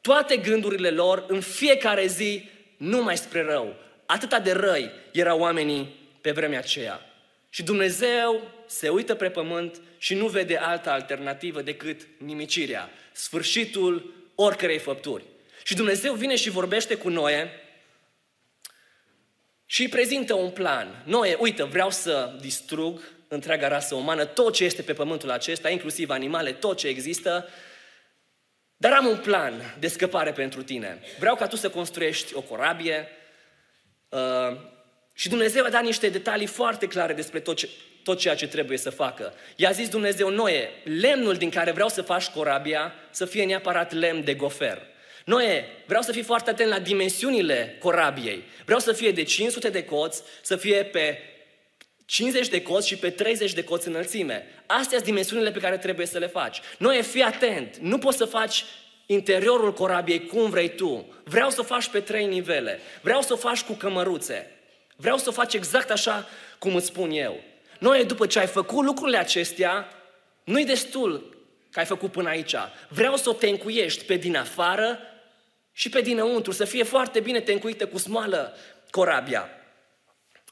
Toate 0.00 0.36
gândurile 0.36 0.90
lor 0.90 1.24
în 1.28 1.40
fiecare 1.40 2.06
zi 2.06 2.48
numai 2.76 3.16
spre 3.16 3.42
rău. 3.42 3.76
Atâta 4.06 4.40
de 4.40 4.52
răi 4.52 4.90
erau 5.12 5.38
oamenii 5.38 5.94
pe 6.20 6.30
vremea 6.30 6.58
aceea. 6.58 7.00
Și 7.50 7.62
Dumnezeu 7.62 8.50
se 8.66 8.88
uită 8.88 9.14
pe 9.14 9.28
pământ 9.28 9.80
și 9.98 10.14
nu 10.14 10.26
vede 10.26 10.56
altă 10.56 10.90
alternativă 10.90 11.62
decât 11.62 12.00
nimicirea, 12.16 12.90
sfârșitul 13.12 14.14
oricărei 14.34 14.78
făpturi. 14.78 15.24
Și 15.64 15.74
Dumnezeu 15.74 16.14
vine 16.14 16.36
și 16.36 16.50
vorbește 16.50 16.94
cu 16.94 17.08
Noe 17.08 17.50
și 19.74 19.82
îi 19.82 19.88
prezintă 19.88 20.34
un 20.34 20.50
plan. 20.50 21.02
Noe, 21.04 21.36
uite, 21.38 21.62
vreau 21.62 21.90
să 21.90 22.36
distrug 22.40 23.00
întreaga 23.28 23.68
rasă 23.68 23.94
umană, 23.94 24.24
tot 24.24 24.52
ce 24.52 24.64
este 24.64 24.82
pe 24.82 24.92
pământul 24.92 25.30
acesta, 25.30 25.68
inclusiv 25.68 26.10
animale, 26.10 26.52
tot 26.52 26.76
ce 26.76 26.86
există, 26.86 27.48
dar 28.76 28.92
am 28.92 29.06
un 29.06 29.16
plan 29.16 29.76
de 29.78 29.88
scăpare 29.88 30.32
pentru 30.32 30.62
tine. 30.62 31.00
Vreau 31.18 31.36
ca 31.36 31.46
tu 31.46 31.56
să 31.56 31.70
construiești 31.70 32.34
o 32.34 32.40
corabie 32.40 33.08
uh, 34.08 34.56
și 35.14 35.28
Dumnezeu 35.28 35.64
a 35.64 35.70
dat 35.70 35.82
niște 35.82 36.08
detalii 36.08 36.46
foarte 36.46 36.86
clare 36.86 37.12
despre 37.12 37.40
tot, 37.40 37.56
ce, 37.56 37.68
tot 38.02 38.18
ceea 38.18 38.34
ce 38.34 38.48
trebuie 38.48 38.78
să 38.78 38.90
facă. 38.90 39.34
I-a 39.56 39.70
zis 39.70 39.88
Dumnezeu, 39.88 40.28
Noe, 40.28 40.70
lemnul 40.84 41.36
din 41.36 41.50
care 41.50 41.70
vreau 41.70 41.88
să 41.88 42.02
faci 42.02 42.28
corabia 42.28 42.94
să 43.10 43.24
fie 43.24 43.44
neapărat 43.44 43.92
lemn 43.92 44.24
de 44.24 44.34
gofer. 44.34 44.93
Noe, 45.24 45.64
vreau 45.86 46.02
să 46.02 46.12
fii 46.12 46.22
foarte 46.22 46.50
atent 46.50 46.68
la 46.68 46.78
dimensiunile 46.78 47.76
corabiei. 47.78 48.42
Vreau 48.64 48.80
să 48.80 48.92
fie 48.92 49.10
de 49.10 49.22
500 49.22 49.68
de 49.68 49.84
coți, 49.84 50.22
să 50.42 50.56
fie 50.56 50.84
pe 50.84 51.18
50 52.06 52.48
de 52.48 52.62
coți 52.62 52.88
și 52.88 52.96
pe 52.96 53.10
30 53.10 53.52
de 53.52 53.64
coți 53.64 53.88
înălțime. 53.88 54.46
Astea 54.66 54.88
sunt 54.90 55.04
dimensiunile 55.04 55.50
pe 55.50 55.58
care 55.58 55.78
trebuie 55.78 56.06
să 56.06 56.18
le 56.18 56.26
faci. 56.26 56.60
Noe, 56.78 57.02
fii 57.02 57.22
atent, 57.22 57.76
nu 57.76 57.98
poți 57.98 58.16
să 58.16 58.24
faci 58.24 58.64
interiorul 59.06 59.72
corabiei 59.72 60.26
cum 60.26 60.50
vrei 60.50 60.74
tu. 60.74 61.14
Vreau 61.24 61.50
să 61.50 61.60
o 61.60 61.64
faci 61.64 61.88
pe 61.88 62.00
trei 62.00 62.26
nivele. 62.26 62.80
Vreau 63.00 63.22
să 63.22 63.32
o 63.32 63.36
faci 63.36 63.62
cu 63.62 63.72
cămăruțe. 63.72 64.50
Vreau 64.96 65.18
să 65.18 65.28
o 65.28 65.32
faci 65.32 65.54
exact 65.54 65.90
așa 65.90 66.28
cum 66.58 66.74
îți 66.74 66.86
spun 66.86 67.10
eu. 67.10 67.40
Noi, 67.78 68.04
după 68.04 68.26
ce 68.26 68.38
ai 68.38 68.46
făcut 68.46 68.84
lucrurile 68.84 69.18
acestea, 69.18 69.88
nu-i 70.44 70.64
destul 70.64 71.36
că 71.70 71.78
ai 71.78 71.84
făcut 71.84 72.10
până 72.10 72.28
aici. 72.28 72.54
Vreau 72.88 73.16
să 73.16 73.28
o 73.28 73.32
tencuiești 73.32 74.04
pe 74.04 74.14
din 74.16 74.36
afară 74.36 74.98
și 75.76 75.88
pe 75.88 76.00
dinăuntru, 76.00 76.52
să 76.52 76.64
fie 76.64 76.82
foarte 76.82 77.20
bine 77.20 77.40
tencuită 77.40 77.86
cu 77.86 77.98
smoală 77.98 78.56
corabia. 78.90 79.48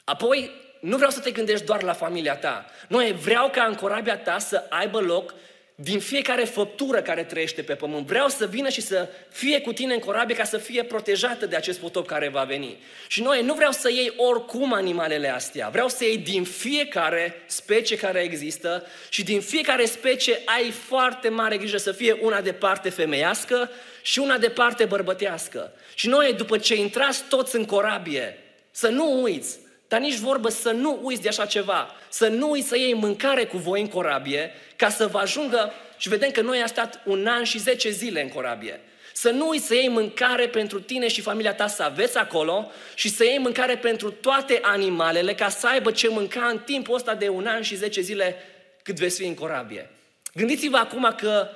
Apoi, 0.05 0.51
nu 0.81 0.97
vreau 0.97 1.11
să 1.11 1.21
te 1.21 1.31
gândești 1.31 1.67
doar 1.67 1.83
la 1.83 1.93
familia 1.93 2.37
ta. 2.37 2.67
Noi 2.89 3.13
vreau 3.13 3.51
ca 3.51 3.65
în 3.65 3.75
corabia 3.75 4.19
ta 4.19 4.39
să 4.39 4.67
aibă 4.69 5.01
loc 5.01 5.35
din 5.75 6.01
fiecare 6.01 6.45
făptură 6.45 7.03
care 7.03 7.25
trăiește 7.25 7.63
pe 7.63 7.75
pământ. 7.75 8.07
Vreau 8.07 8.29
să 8.29 8.47
vină 8.47 8.69
și 8.69 8.81
să 8.81 9.09
fie 9.29 9.61
cu 9.61 9.73
tine 9.73 9.95
în 9.95 10.01
corabie 10.01 10.37
ca 10.37 10.45
să 10.45 10.59
fie 10.59 10.85
protejată 10.85 11.47
de 11.47 11.57
acest 11.57 11.79
potop 11.79 12.07
care 12.07 12.29
va 12.29 12.43
veni. 12.43 12.79
Și 13.09 13.23
noi 13.23 13.43
nu 13.43 13.55
vreau 13.55 13.73
să 13.73 13.91
iei 13.91 14.13
oricum 14.17 14.73
animalele 14.73 15.29
astea. 15.29 15.69
Vreau 15.69 15.89
să 15.89 16.05
iei 16.05 16.19
din 16.19 16.45
fiecare 16.45 17.43
specie 17.47 17.97
care 17.97 18.21
există 18.21 18.87
și 19.09 19.25
din 19.25 19.41
fiecare 19.41 19.85
specie 19.85 20.43
ai 20.45 20.71
foarte 20.71 21.29
mare 21.29 21.57
grijă 21.57 21.77
să 21.77 21.93
fie 21.93 22.19
una 22.21 22.41
de 22.41 22.53
parte 22.53 22.89
femeiască 22.89 23.71
și 24.03 24.19
una 24.19 24.39
de 24.39 24.49
parte 24.49 24.85
bărbătească. 24.85 25.73
Și 25.95 26.09
noi, 26.09 26.35
după 26.35 26.59
ce 26.59 26.75
intrați 26.75 27.23
toți 27.29 27.57
în 27.57 27.65
corabie, 27.65 28.39
să 28.71 28.89
nu 28.89 29.23
uiți 29.23 29.59
dar 29.93 30.01
nici 30.01 30.19
vorbă 30.19 30.49
să 30.49 30.71
nu 30.71 31.01
uiți 31.03 31.23
de 31.23 31.29
așa 31.29 31.47
ceva, 31.47 31.95
să 32.09 32.29
nu 32.29 32.51
uiți 32.51 32.69
să 32.69 32.77
iei 32.77 32.95
mâncare 32.95 33.45
cu 33.45 33.57
voi 33.57 33.81
în 33.81 33.89
corabie, 33.89 34.51
ca 34.77 34.89
să 34.89 35.07
vă 35.07 35.19
ajungă, 35.19 35.73
și 35.97 36.09
vedem 36.09 36.31
că 36.31 36.41
noi 36.41 36.61
am 36.61 36.67
stat 36.67 37.01
un 37.05 37.27
an 37.27 37.45
și 37.45 37.59
zece 37.59 37.91
zile 37.91 38.23
în 38.23 38.29
corabie. 38.29 38.81
Să 39.13 39.31
nu 39.31 39.49
uiți 39.49 39.67
să 39.67 39.75
iei 39.75 39.89
mâncare 39.89 40.49
pentru 40.49 40.81
tine 40.81 41.09
și 41.09 41.21
familia 41.21 41.55
ta 41.55 41.67
să 41.67 41.83
aveți 41.83 42.19
acolo 42.19 42.71
și 42.95 43.09
să 43.09 43.25
iei 43.25 43.39
mâncare 43.39 43.77
pentru 43.77 44.11
toate 44.11 44.59
animalele 44.63 45.35
ca 45.35 45.49
să 45.49 45.67
aibă 45.67 45.91
ce 45.91 46.09
mânca 46.09 46.45
în 46.45 46.59
timpul 46.59 46.95
ăsta 46.95 47.15
de 47.15 47.29
un 47.29 47.47
an 47.47 47.63
și 47.63 47.77
zece 47.77 48.01
zile 48.01 48.37
cât 48.83 48.99
veți 48.99 49.19
fi 49.21 49.27
în 49.27 49.35
corabie. 49.35 49.91
Gândiți-vă 50.35 50.77
acum 50.77 51.15
că 51.17 51.49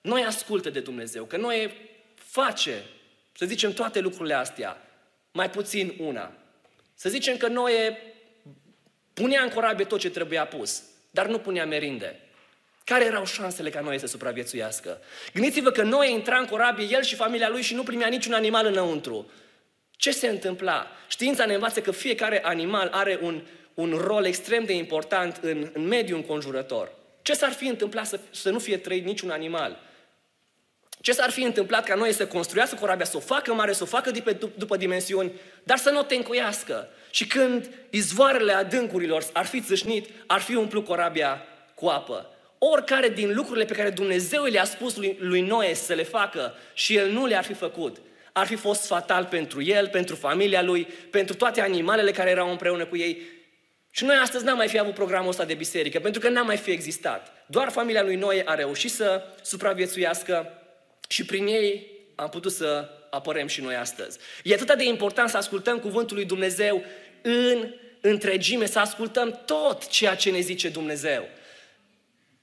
noi 0.00 0.24
ascultă 0.24 0.70
de 0.70 0.80
Dumnezeu, 0.80 1.24
că 1.24 1.36
noi 1.36 1.72
face, 2.14 2.84
să 3.36 3.46
zicem, 3.46 3.72
toate 3.72 4.00
lucrurile 4.00 4.34
astea, 4.34 4.82
mai 5.32 5.50
puțin 5.50 5.94
una. 5.98 6.37
Să 7.00 7.08
zicem 7.08 7.36
că 7.36 7.48
Noe 7.48 7.98
punea 9.14 9.42
în 9.42 9.48
corabie 9.48 9.84
tot 9.84 9.98
ce 9.98 10.10
trebuia 10.10 10.46
pus, 10.46 10.82
dar 11.10 11.26
nu 11.26 11.38
punea 11.38 11.66
merinde. 11.66 12.20
Care 12.84 13.04
erau 13.04 13.26
șansele 13.26 13.70
ca 13.70 13.80
Noe 13.80 13.98
să 13.98 14.06
supraviețuiască? 14.06 15.00
Gândiți-vă 15.34 15.70
că 15.70 15.82
Noe 15.82 16.10
intra 16.10 16.38
în 16.38 16.46
corabie, 16.46 16.86
el 16.90 17.02
și 17.02 17.14
familia 17.14 17.48
lui, 17.48 17.62
și 17.62 17.74
nu 17.74 17.82
primea 17.82 18.08
niciun 18.08 18.32
animal 18.32 18.66
înăuntru. 18.66 19.30
Ce 19.90 20.10
se 20.10 20.28
întâmpla? 20.28 20.86
Știința 21.08 21.44
ne 21.44 21.54
învață 21.54 21.80
că 21.80 21.90
fiecare 21.90 22.44
animal 22.44 22.88
are 22.92 23.18
un, 23.22 23.42
un 23.74 23.90
rol 23.90 24.24
extrem 24.24 24.64
de 24.64 24.72
important 24.72 25.36
în, 25.40 25.70
în 25.72 25.86
mediul 25.86 26.18
înconjurător. 26.18 26.92
Ce 27.22 27.34
s-ar 27.34 27.52
fi 27.52 27.66
întâmplat 27.66 28.06
să, 28.06 28.20
să 28.30 28.50
nu 28.50 28.58
fie 28.58 28.76
trăit 28.76 29.04
niciun 29.04 29.30
animal? 29.30 29.80
Ce 31.00 31.12
s-ar 31.12 31.30
fi 31.30 31.42
întâmplat 31.42 31.84
ca 31.84 31.94
noi 31.94 32.12
să 32.12 32.26
construiască 32.26 32.76
corabia, 32.80 33.04
să 33.04 33.16
o 33.16 33.20
facă 33.20 33.54
mare, 33.54 33.72
să 33.72 33.82
o 33.82 33.86
facă 33.86 34.10
după, 34.10 34.50
după 34.56 34.76
dimensiuni, 34.76 35.32
dar 35.62 35.78
să 35.78 35.90
nu 35.90 35.98
o 35.98 36.02
tencuiască. 36.02 36.88
Și 37.10 37.26
când 37.26 37.70
izvoarele 37.90 38.52
adâncurilor 38.52 39.24
ar 39.32 39.46
fi 39.46 39.60
țâșnit, 39.60 40.08
ar 40.26 40.40
fi 40.40 40.54
umplut 40.54 40.84
corabia 40.84 41.42
cu 41.74 41.86
apă. 41.86 42.32
Oricare 42.58 43.08
din 43.08 43.34
lucrurile 43.34 43.64
pe 43.64 43.74
care 43.74 43.90
Dumnezeu 43.90 44.44
le-a 44.44 44.64
spus 44.64 44.96
lui, 44.96 45.16
lui 45.20 45.40
Noe 45.40 45.74
să 45.74 45.94
le 45.94 46.02
facă 46.02 46.54
și 46.74 46.96
el 46.96 47.10
nu 47.10 47.26
le-ar 47.26 47.44
fi 47.44 47.54
făcut, 47.54 47.96
ar 48.32 48.46
fi 48.46 48.54
fost 48.54 48.86
fatal 48.86 49.24
pentru 49.24 49.62
el, 49.62 49.88
pentru 49.88 50.14
familia 50.14 50.62
lui, 50.62 50.88
pentru 51.10 51.34
toate 51.34 51.60
animalele 51.60 52.10
care 52.10 52.30
erau 52.30 52.50
împreună 52.50 52.84
cu 52.84 52.96
ei. 52.96 53.22
Și 53.90 54.04
noi 54.04 54.16
astăzi 54.22 54.44
n-am 54.44 54.56
mai 54.56 54.68
fi 54.68 54.78
avut 54.78 54.94
programul 54.94 55.28
ăsta 55.28 55.44
de 55.44 55.54
biserică, 55.54 55.98
pentru 55.98 56.20
că 56.20 56.28
n-am 56.28 56.46
mai 56.46 56.56
fi 56.56 56.70
existat. 56.70 57.32
Doar 57.46 57.70
familia 57.70 58.02
lui 58.02 58.16
Noe 58.16 58.42
a 58.44 58.54
reușit 58.54 58.90
să 58.90 59.22
supraviețuiască 59.42 60.52
și 61.08 61.24
prin 61.24 61.46
ei 61.46 61.86
am 62.14 62.28
putut 62.28 62.52
să 62.52 62.88
apărăm 63.10 63.46
și 63.46 63.60
noi 63.60 63.74
astăzi. 63.74 64.18
E 64.42 64.54
atât 64.54 64.76
de 64.76 64.84
important 64.84 65.28
să 65.28 65.36
ascultăm 65.36 65.78
cuvântul 65.78 66.16
lui 66.16 66.24
Dumnezeu 66.24 66.84
în 67.22 67.74
întregime, 68.00 68.66
să 68.66 68.78
ascultăm 68.78 69.42
tot 69.46 69.88
ceea 69.88 70.14
ce 70.14 70.30
ne 70.30 70.40
zice 70.40 70.68
Dumnezeu. 70.68 71.28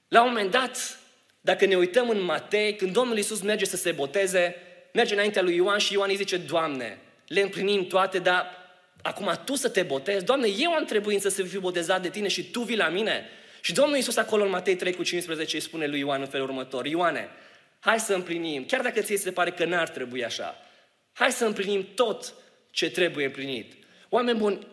La 0.08 0.22
un 0.22 0.28
moment 0.28 0.50
dat, 0.50 0.98
dacă 1.40 1.66
ne 1.66 1.76
uităm 1.76 2.08
în 2.08 2.22
Matei, 2.22 2.76
când 2.76 2.92
Domnul 2.92 3.16
Iisus 3.16 3.42
merge 3.42 3.64
să 3.64 3.76
se 3.76 3.92
boteze, 3.92 4.54
merge 4.92 5.14
înaintea 5.14 5.42
lui 5.42 5.54
Ioan 5.54 5.78
și 5.78 5.92
Ioan 5.92 6.08
îi 6.10 6.16
zice, 6.16 6.36
Doamne, 6.36 6.98
le 7.26 7.40
împlinim 7.40 7.86
toate, 7.86 8.18
dar 8.18 8.46
acum 9.02 9.40
Tu 9.44 9.54
să 9.54 9.68
te 9.68 9.82
botezi? 9.82 10.24
Doamne, 10.24 10.48
eu 10.58 10.72
am 10.72 10.84
trebuit 10.84 11.20
să 11.20 11.30
fiu 11.30 11.60
botezat 11.60 12.02
de 12.02 12.08
Tine 12.08 12.28
și 12.28 12.50
Tu 12.50 12.60
vii 12.60 12.76
la 12.76 12.88
mine? 12.88 13.24
Și 13.60 13.72
Domnul 13.72 13.96
Iisus 13.96 14.16
acolo 14.16 14.44
în 14.44 14.50
Matei 14.50 14.76
3 14.76 14.92
cu 14.92 15.02
15 15.02 15.56
îi 15.56 15.62
spune 15.62 15.86
lui 15.86 15.98
Ioan 15.98 16.20
în 16.20 16.26
felul 16.26 16.48
următor, 16.48 16.86
Ioane, 16.86 17.28
Hai 17.86 18.00
să 18.00 18.14
împlinim, 18.14 18.64
chiar 18.64 18.80
dacă 18.80 19.00
ți 19.00 19.14
se 19.16 19.32
pare 19.32 19.50
că 19.50 19.64
n-ar 19.64 19.88
trebui 19.88 20.24
așa. 20.24 20.56
Hai 21.12 21.32
să 21.32 21.44
împlinim 21.44 21.86
tot 21.94 22.34
ce 22.70 22.90
trebuie 22.90 23.24
împlinit. 23.24 23.72
Oameni 24.08 24.38
buni, 24.38 24.66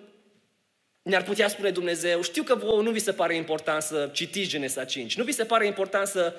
ne-ar 1.01 1.23
putea 1.23 1.47
spune 1.47 1.69
Dumnezeu, 1.69 2.21
știu 2.21 2.43
că 2.43 2.55
vouă 2.55 2.81
nu 2.81 2.91
vi 2.91 2.99
se 2.99 3.11
pare 3.11 3.35
important 3.35 3.81
să 3.81 4.09
citiți 4.13 4.49
Genesa 4.49 4.85
5, 4.85 5.17
nu 5.17 5.23
vi 5.23 5.31
se 5.31 5.43
pare 5.43 5.65
important 5.65 6.07
să 6.07 6.33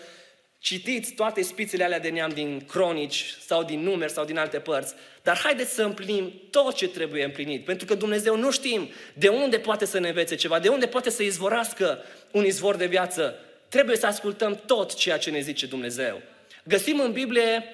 citiți 0.59 1.13
toate 1.13 1.43
spițele 1.43 1.85
alea 1.85 2.01
de 2.01 2.09
neam 2.09 2.31
din 2.31 2.65
cronici 2.67 3.35
sau 3.47 3.65
din 3.65 3.81
numeri 3.81 4.13
sau 4.13 4.25
din 4.25 4.39
alte 4.39 4.59
părți, 4.59 4.95
dar 5.23 5.39
haideți 5.39 5.75
să 5.75 5.83
împlinim 5.83 6.33
tot 6.51 6.75
ce 6.75 6.89
trebuie 6.89 7.25
împlinit, 7.25 7.65
pentru 7.65 7.87
că 7.87 7.95
Dumnezeu 7.95 8.37
nu 8.37 8.51
știm 8.51 8.91
de 9.15 9.29
unde 9.29 9.59
poate 9.59 9.85
să 9.85 9.99
ne 9.99 10.09
învețe 10.09 10.35
ceva, 10.35 10.59
de 10.59 10.69
unde 10.69 10.87
poate 10.87 11.11
să 11.11 11.23
izvorască 11.23 12.05
un 12.31 12.45
izvor 12.45 12.77
de 12.77 12.87
viață. 12.87 13.35
Trebuie 13.69 13.97
să 13.97 14.07
ascultăm 14.07 14.61
tot 14.67 14.95
ceea 14.95 15.19
ce 15.19 15.31
ne 15.31 15.41
zice 15.41 15.67
Dumnezeu. 15.67 16.23
Găsim 16.65 17.01
în 17.01 17.13
Biblie 17.13 17.65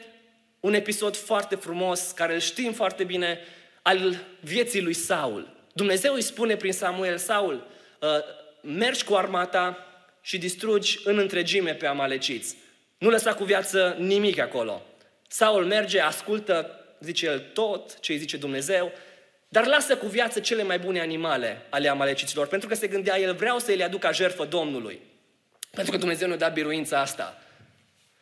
un 0.60 0.74
episod 0.74 1.16
foarte 1.16 1.54
frumos, 1.54 2.10
care 2.10 2.34
îl 2.34 2.40
știm 2.40 2.72
foarte 2.72 3.04
bine, 3.04 3.38
al 3.82 4.24
vieții 4.40 4.82
lui 4.82 4.92
Saul. 4.92 5.56
Dumnezeu 5.72 6.14
îi 6.14 6.22
spune 6.22 6.56
prin 6.56 6.72
Samuel, 6.72 7.18
Saul, 7.18 7.66
uh, 8.00 8.08
mergi 8.62 9.04
cu 9.04 9.14
armata 9.14 9.86
și 10.20 10.38
distrugi 10.38 11.00
în 11.04 11.18
întregime 11.18 11.74
pe 11.74 11.86
amaleciți. 11.86 12.56
Nu 12.98 13.08
lăsa 13.08 13.34
cu 13.34 13.44
viață 13.44 13.96
nimic 13.98 14.38
acolo. 14.38 14.82
Saul 15.28 15.64
merge, 15.64 16.00
ascultă, 16.00 16.84
zice 17.00 17.26
el, 17.26 17.40
tot 17.52 18.00
ce 18.00 18.12
îi 18.12 18.18
zice 18.18 18.36
Dumnezeu, 18.36 18.92
dar 19.48 19.66
lasă 19.66 19.96
cu 19.96 20.06
viață 20.06 20.40
cele 20.40 20.62
mai 20.62 20.78
bune 20.78 21.00
animale 21.00 21.66
ale 21.68 21.88
amaleciților, 21.88 22.46
pentru 22.46 22.68
că 22.68 22.74
se 22.74 22.86
gândea 22.86 23.18
el, 23.18 23.34
vreau 23.34 23.58
să 23.58 23.72
le 23.72 23.84
aduc 23.84 24.00
ca 24.00 24.12
jertfă 24.12 24.44
Domnului. 24.44 25.00
Pentru 25.70 25.92
că 25.92 25.98
Dumnezeu 25.98 26.28
ne-a 26.28 26.36
dat 26.36 26.52
biruința 26.52 27.00
asta. 27.00 27.42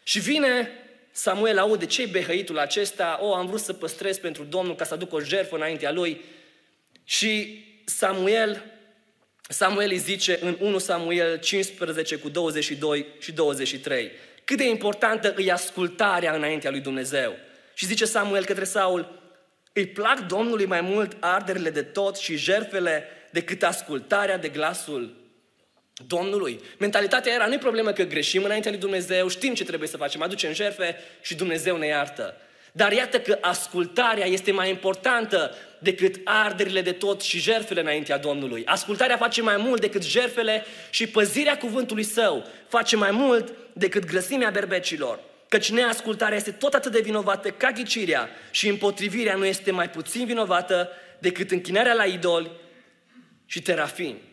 Și 0.08 0.20
vine 0.20 0.70
Samuel, 1.10 1.58
aude 1.58 1.86
ce-i 1.86 2.06
behăitul 2.06 2.58
acesta, 2.58 3.18
o, 3.22 3.34
am 3.34 3.46
vrut 3.46 3.60
să 3.60 3.72
păstrez 3.72 4.18
pentru 4.18 4.44
Domnul 4.44 4.74
ca 4.74 4.84
să 4.84 4.94
aduc 4.94 5.12
o 5.12 5.20
jertfă 5.20 5.56
înaintea 5.56 5.92
lui. 5.92 6.20
Și 7.04 7.64
Samuel, 7.84 8.64
Samuel 9.48 9.90
îi 9.90 9.98
zice 9.98 10.38
în 10.40 10.56
1 10.60 10.78
Samuel 10.78 11.38
15 11.38 12.16
cu 12.16 12.28
22 12.28 13.06
și 13.18 13.32
23, 13.32 14.10
cât 14.44 14.56
de 14.56 14.68
importantă 14.68 15.34
îi 15.36 15.50
ascultarea 15.50 16.34
înaintea 16.34 16.70
lui 16.70 16.80
Dumnezeu. 16.80 17.36
Și 17.74 17.86
zice 17.86 18.04
Samuel 18.04 18.44
către 18.44 18.64
Saul, 18.64 19.32
îi 19.72 19.86
plac 19.86 20.26
Domnului 20.26 20.66
mai 20.66 20.80
mult 20.80 21.16
arderile 21.20 21.70
de 21.70 21.82
tot 21.82 22.16
și 22.16 22.36
jerfele 22.36 23.04
decât 23.30 23.62
ascultarea 23.62 24.38
de 24.38 24.48
glasul 24.48 25.16
Domnului. 26.06 26.60
Mentalitatea 26.78 27.32
era, 27.32 27.46
nu-i 27.46 27.58
problemă 27.58 27.92
că 27.92 28.02
greșim 28.02 28.44
înaintea 28.44 28.70
lui 28.70 28.80
Dumnezeu, 28.80 29.28
știm 29.28 29.54
ce 29.54 29.64
trebuie 29.64 29.88
să 29.88 29.96
facem, 29.96 30.22
aducem 30.22 30.52
jerfe 30.52 30.96
și 31.20 31.34
Dumnezeu 31.34 31.76
ne 31.76 31.86
iartă. 31.86 32.36
Dar 32.72 32.92
iată 32.92 33.20
că 33.20 33.38
ascultarea 33.40 34.26
este 34.26 34.52
mai 34.52 34.68
importantă 34.68 35.54
decât 35.78 36.20
arderile 36.24 36.80
de 36.80 36.92
tot 36.92 37.20
și 37.20 37.40
jerfele 37.40 37.80
înaintea 37.80 38.18
Domnului. 38.18 38.62
Ascultarea 38.64 39.16
face 39.16 39.42
mai 39.42 39.56
mult 39.56 39.80
decât 39.80 40.04
jerfele 40.04 40.64
și 40.90 41.06
păzirea 41.06 41.56
cuvântului 41.58 42.02
său 42.02 42.46
face 42.68 42.96
mai 42.96 43.10
mult 43.10 43.54
decât 43.72 44.04
grăsimea 44.04 44.50
berbecilor. 44.50 45.20
Căci 45.48 45.70
neascultarea 45.70 46.36
este 46.36 46.50
tot 46.50 46.74
atât 46.74 46.92
de 46.92 47.00
vinovată 47.00 47.50
ca 47.50 47.70
ghicirea 47.70 48.28
și 48.50 48.68
împotrivirea 48.68 49.34
nu 49.34 49.44
este 49.44 49.70
mai 49.70 49.90
puțin 49.90 50.26
vinovată 50.26 50.90
decât 51.18 51.50
închinarea 51.50 51.94
la 51.94 52.04
idoli 52.04 52.50
și 53.46 53.62
terafini. 53.62 54.27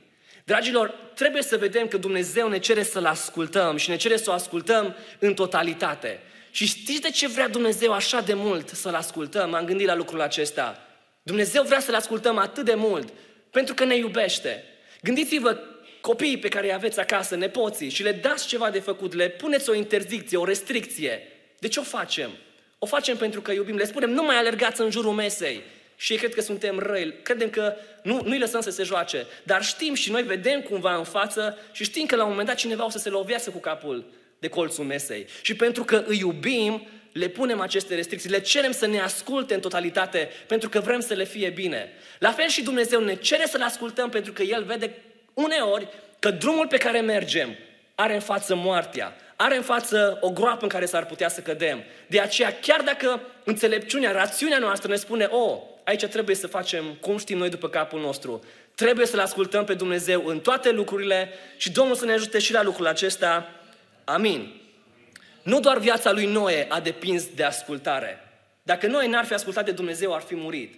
Dragilor, 0.45 0.89
trebuie 1.15 1.41
să 1.41 1.57
vedem 1.57 1.87
că 1.87 1.97
Dumnezeu 1.97 2.47
ne 2.47 2.59
cere 2.59 2.83
să-L 2.83 3.05
ascultăm 3.05 3.77
și 3.77 3.89
ne 3.89 3.95
cere 3.95 4.17
să 4.17 4.29
o 4.29 4.33
ascultăm 4.33 4.95
în 5.19 5.33
totalitate. 5.33 6.19
Și 6.51 6.65
știți 6.65 7.01
de 7.01 7.09
ce 7.09 7.27
vrea 7.27 7.47
Dumnezeu 7.47 7.91
așa 7.91 8.21
de 8.21 8.33
mult 8.33 8.69
să-L 8.69 8.93
ascultăm? 8.93 9.49
M-am 9.49 9.65
gândit 9.65 9.87
la 9.87 9.95
lucrul 9.95 10.21
acesta. 10.21 10.87
Dumnezeu 11.23 11.63
vrea 11.63 11.79
să-L 11.79 11.95
ascultăm 11.95 12.37
atât 12.37 12.65
de 12.65 12.73
mult 12.73 13.13
pentru 13.51 13.73
că 13.73 13.83
ne 13.85 13.95
iubește. 13.95 14.63
Gândiți-vă 15.01 15.57
copiii 16.01 16.37
pe 16.37 16.47
care 16.47 16.65
îi 16.65 16.73
aveți 16.73 16.99
acasă, 16.99 17.35
nepoții, 17.35 17.89
și 17.89 18.03
le 18.03 18.11
dați 18.11 18.47
ceva 18.47 18.69
de 18.69 18.79
făcut, 18.79 19.13
le 19.13 19.29
puneți 19.29 19.69
o 19.69 19.73
interdicție, 19.73 20.37
o 20.37 20.45
restricție. 20.45 21.21
De 21.59 21.67
ce 21.67 21.79
o 21.79 21.83
facem? 21.83 22.29
O 22.79 22.85
facem 22.85 23.17
pentru 23.17 23.41
că 23.41 23.51
iubim. 23.51 23.75
Le 23.75 23.85
spunem, 23.85 24.09
nu 24.09 24.23
mai 24.23 24.37
alergați 24.37 24.81
în 24.81 24.91
jurul 24.91 25.13
mesei. 25.13 25.61
Și 25.95 26.11
ei 26.11 26.17
cred 26.17 26.33
că 26.33 26.41
suntem 26.41 26.79
răi, 26.79 27.13
credem 27.21 27.49
că 27.49 27.75
nu, 28.03 28.21
nu-i 28.23 28.39
lăsăm 28.39 28.61
să 28.61 28.69
se 28.69 28.83
joace. 28.83 29.25
Dar 29.43 29.63
știm 29.63 29.93
și 29.93 30.11
noi 30.11 30.23
vedem 30.23 30.61
cumva 30.61 30.95
în 30.95 31.03
față 31.03 31.57
și 31.71 31.83
știm 31.83 32.05
că 32.05 32.15
la 32.15 32.23
un 32.23 32.29
moment 32.29 32.47
dat 32.47 32.57
cineva 32.57 32.85
o 32.85 32.89
să 32.89 32.97
se 32.97 33.09
lovească 33.09 33.49
cu 33.49 33.59
capul 33.59 34.05
de 34.39 34.47
colțul 34.47 34.85
mesei. 34.85 35.27
Și 35.41 35.55
pentru 35.55 35.83
că 35.83 36.03
îi 36.07 36.17
iubim, 36.19 36.87
le 37.11 37.27
punem 37.27 37.59
aceste 37.59 37.95
restricții, 37.95 38.29
le 38.29 38.39
cerem 38.39 38.71
să 38.71 38.87
ne 38.87 38.99
asculte 38.99 39.53
în 39.53 39.59
totalitate, 39.59 40.29
pentru 40.47 40.69
că 40.69 40.79
vrem 40.79 40.99
să 40.99 41.13
le 41.13 41.23
fie 41.23 41.49
bine. 41.49 41.91
La 42.19 42.31
fel 42.31 42.47
și 42.47 42.63
Dumnezeu 42.63 42.99
ne 42.99 43.15
cere 43.15 43.45
să-L 43.45 43.61
ascultăm, 43.61 44.09
pentru 44.09 44.33
că 44.33 44.41
El 44.41 44.63
vede 44.63 44.91
uneori 45.33 45.87
că 46.19 46.31
drumul 46.31 46.67
pe 46.67 46.77
care 46.77 46.99
mergem 46.99 47.55
are 47.95 48.13
în 48.13 48.19
față 48.19 48.55
moartea, 48.55 49.15
are 49.35 49.55
în 49.55 49.61
față 49.61 50.17
o 50.21 50.29
groapă 50.31 50.63
în 50.63 50.69
care 50.69 50.85
s-ar 50.85 51.05
putea 51.05 51.29
să 51.29 51.41
cădem. 51.41 51.83
De 52.07 52.19
aceea, 52.19 52.57
chiar 52.61 52.81
dacă 52.81 53.21
înțelepciunea, 53.43 54.11
rațiunea 54.11 54.57
noastră 54.57 54.89
ne 54.89 54.95
spune, 54.95 55.23
o, 55.23 55.37
oh, 55.37 55.61
aici 55.85 56.05
trebuie 56.05 56.35
să 56.35 56.47
facem 56.47 56.93
cum 56.93 57.17
știm 57.17 57.37
noi 57.37 57.49
după 57.49 57.69
capul 57.69 57.99
nostru, 57.99 58.43
trebuie 58.75 59.05
să-L 59.05 59.19
ascultăm 59.19 59.65
pe 59.65 59.73
Dumnezeu 59.73 60.25
în 60.25 60.39
toate 60.39 60.71
lucrurile 60.71 61.29
și 61.57 61.71
Domnul 61.71 61.95
să 61.95 62.05
ne 62.05 62.11
ajute 62.11 62.39
și 62.39 62.53
la 62.53 62.63
lucrul 62.63 62.87
acesta. 62.87 63.49
Amin. 64.03 64.61
Nu 65.43 65.59
doar 65.59 65.77
viața 65.77 66.11
lui 66.11 66.25
Noe 66.25 66.65
a 66.69 66.79
depins 66.79 67.25
de 67.35 67.43
ascultare. 67.43 68.19
Dacă 68.63 68.87
Noe 68.87 69.07
n-ar 69.07 69.25
fi 69.25 69.33
ascultat 69.33 69.65
de 69.65 69.71
Dumnezeu, 69.71 70.13
ar 70.13 70.21
fi 70.21 70.35
murit. 70.35 70.75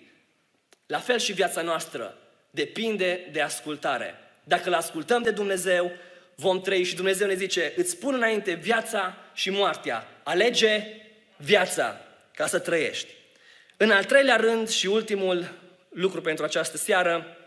La 0.86 1.00
fel 1.00 1.20
și 1.20 1.34
viața 1.34 1.62
noastră 1.62 2.18
depinde 2.50 3.30
de 3.32 3.42
ascultare. 3.42 4.16
Dacă 4.44 4.68
îl 4.68 4.74
ascultăm 4.74 5.22
de 5.22 5.32
Dumnezeu, 5.32 5.92
vom 6.36 6.62
trăi 6.62 6.84
și 6.84 6.96
Dumnezeu 6.96 7.28
ne 7.28 7.36
zice, 7.36 7.74
îți 7.76 7.90
spun 7.90 8.14
înainte 8.14 8.54
viața 8.54 9.18
și 9.34 9.50
moartea. 9.50 10.08
Alege 10.24 10.84
viața 11.38 12.02
ca 12.34 12.48
să 12.48 12.60
trăiești. 12.60 13.10
În 13.78 13.92
al 13.92 14.04
treilea 14.04 14.36
rând 14.36 14.70
și 14.70 14.88
ultimul 14.88 15.54
lucru 15.90 16.22
pentru 16.22 16.44
această 16.44 16.78
seară, 16.78 17.38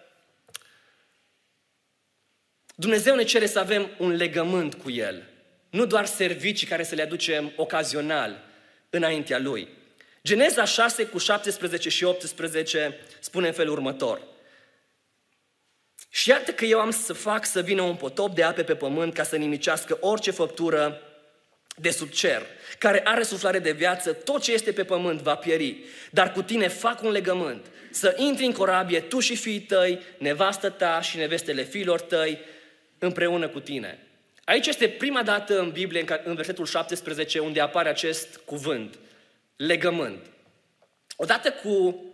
Dumnezeu 2.75 3.15
ne 3.15 3.23
cere 3.23 3.47
să 3.47 3.59
avem 3.59 3.91
un 3.99 4.11
legământ 4.11 4.75
cu 4.75 4.91
El. 4.91 5.29
Nu 5.71 5.87
doar 5.87 6.07
servicii 6.07 6.67
care 6.67 6.83
să 6.83 6.95
le 6.95 7.03
aducem 7.03 7.53
ocazional 7.57 8.45
înaintea 8.91 9.39
Lui. 9.39 9.69
Geneza 10.23 10.65
6 10.65 11.07
cu 11.07 11.19
17 11.19 11.89
și 11.89 12.05
18 12.05 12.99
spune 13.21 13.47
în 13.47 13.53
felul 13.53 13.73
următor. 13.73 14.23
Și 16.09 16.29
iată 16.29 16.53
că 16.53 16.65
eu 16.65 16.81
am 16.81 16.91
să 16.91 17.13
fac 17.13 17.47
să 17.47 17.61
vină 17.61 17.83
un 17.83 17.97
potop 17.97 18.35
de 18.35 18.43
ape 18.43 18.65
pe 18.65 18.75
pământ 18.75 19.15
ca 19.15 19.23
să 19.23 19.37
nimicească 19.37 19.99
orice 20.01 20.31
făptură 20.31 21.01
de 21.81 21.91
sub 21.91 22.09
cer, 22.09 22.47
care 22.79 23.01
are 23.05 23.23
suflare 23.23 23.59
de 23.59 23.73
viață, 23.73 24.13
tot 24.13 24.43
ce 24.43 24.53
este 24.53 24.73
pe 24.73 24.85
pământ 24.85 25.21
va 25.21 25.35
pieri. 25.35 25.77
Dar 26.11 26.33
cu 26.33 26.43
tine 26.43 26.69
fac 26.69 27.03
un 27.03 27.11
legământ, 27.11 27.67
să 27.91 28.15
intri 28.19 28.45
în 28.45 28.53
corabie 28.53 29.01
tu 29.01 29.21
și 29.21 29.37
fiii 29.37 29.61
tăi, 29.61 30.01
nevastă 30.19 30.69
ta 30.69 31.01
și 31.01 31.17
nevestele 31.17 31.63
fiilor 31.63 32.01
tăi, 32.01 32.39
împreună 32.99 33.49
cu 33.49 33.61
tine. 33.61 33.99
Aici 34.45 34.67
este 34.67 34.89
prima 34.89 35.23
dată 35.23 35.61
în 35.61 35.71
Biblie, 35.71 36.05
în 36.25 36.35
versetul 36.35 36.67
17, 36.67 37.39
unde 37.39 37.61
apare 37.61 37.89
acest 37.89 38.37
cuvânt, 38.45 38.99
legământ. 39.57 40.27
Odată 41.17 41.51
cu 41.51 42.05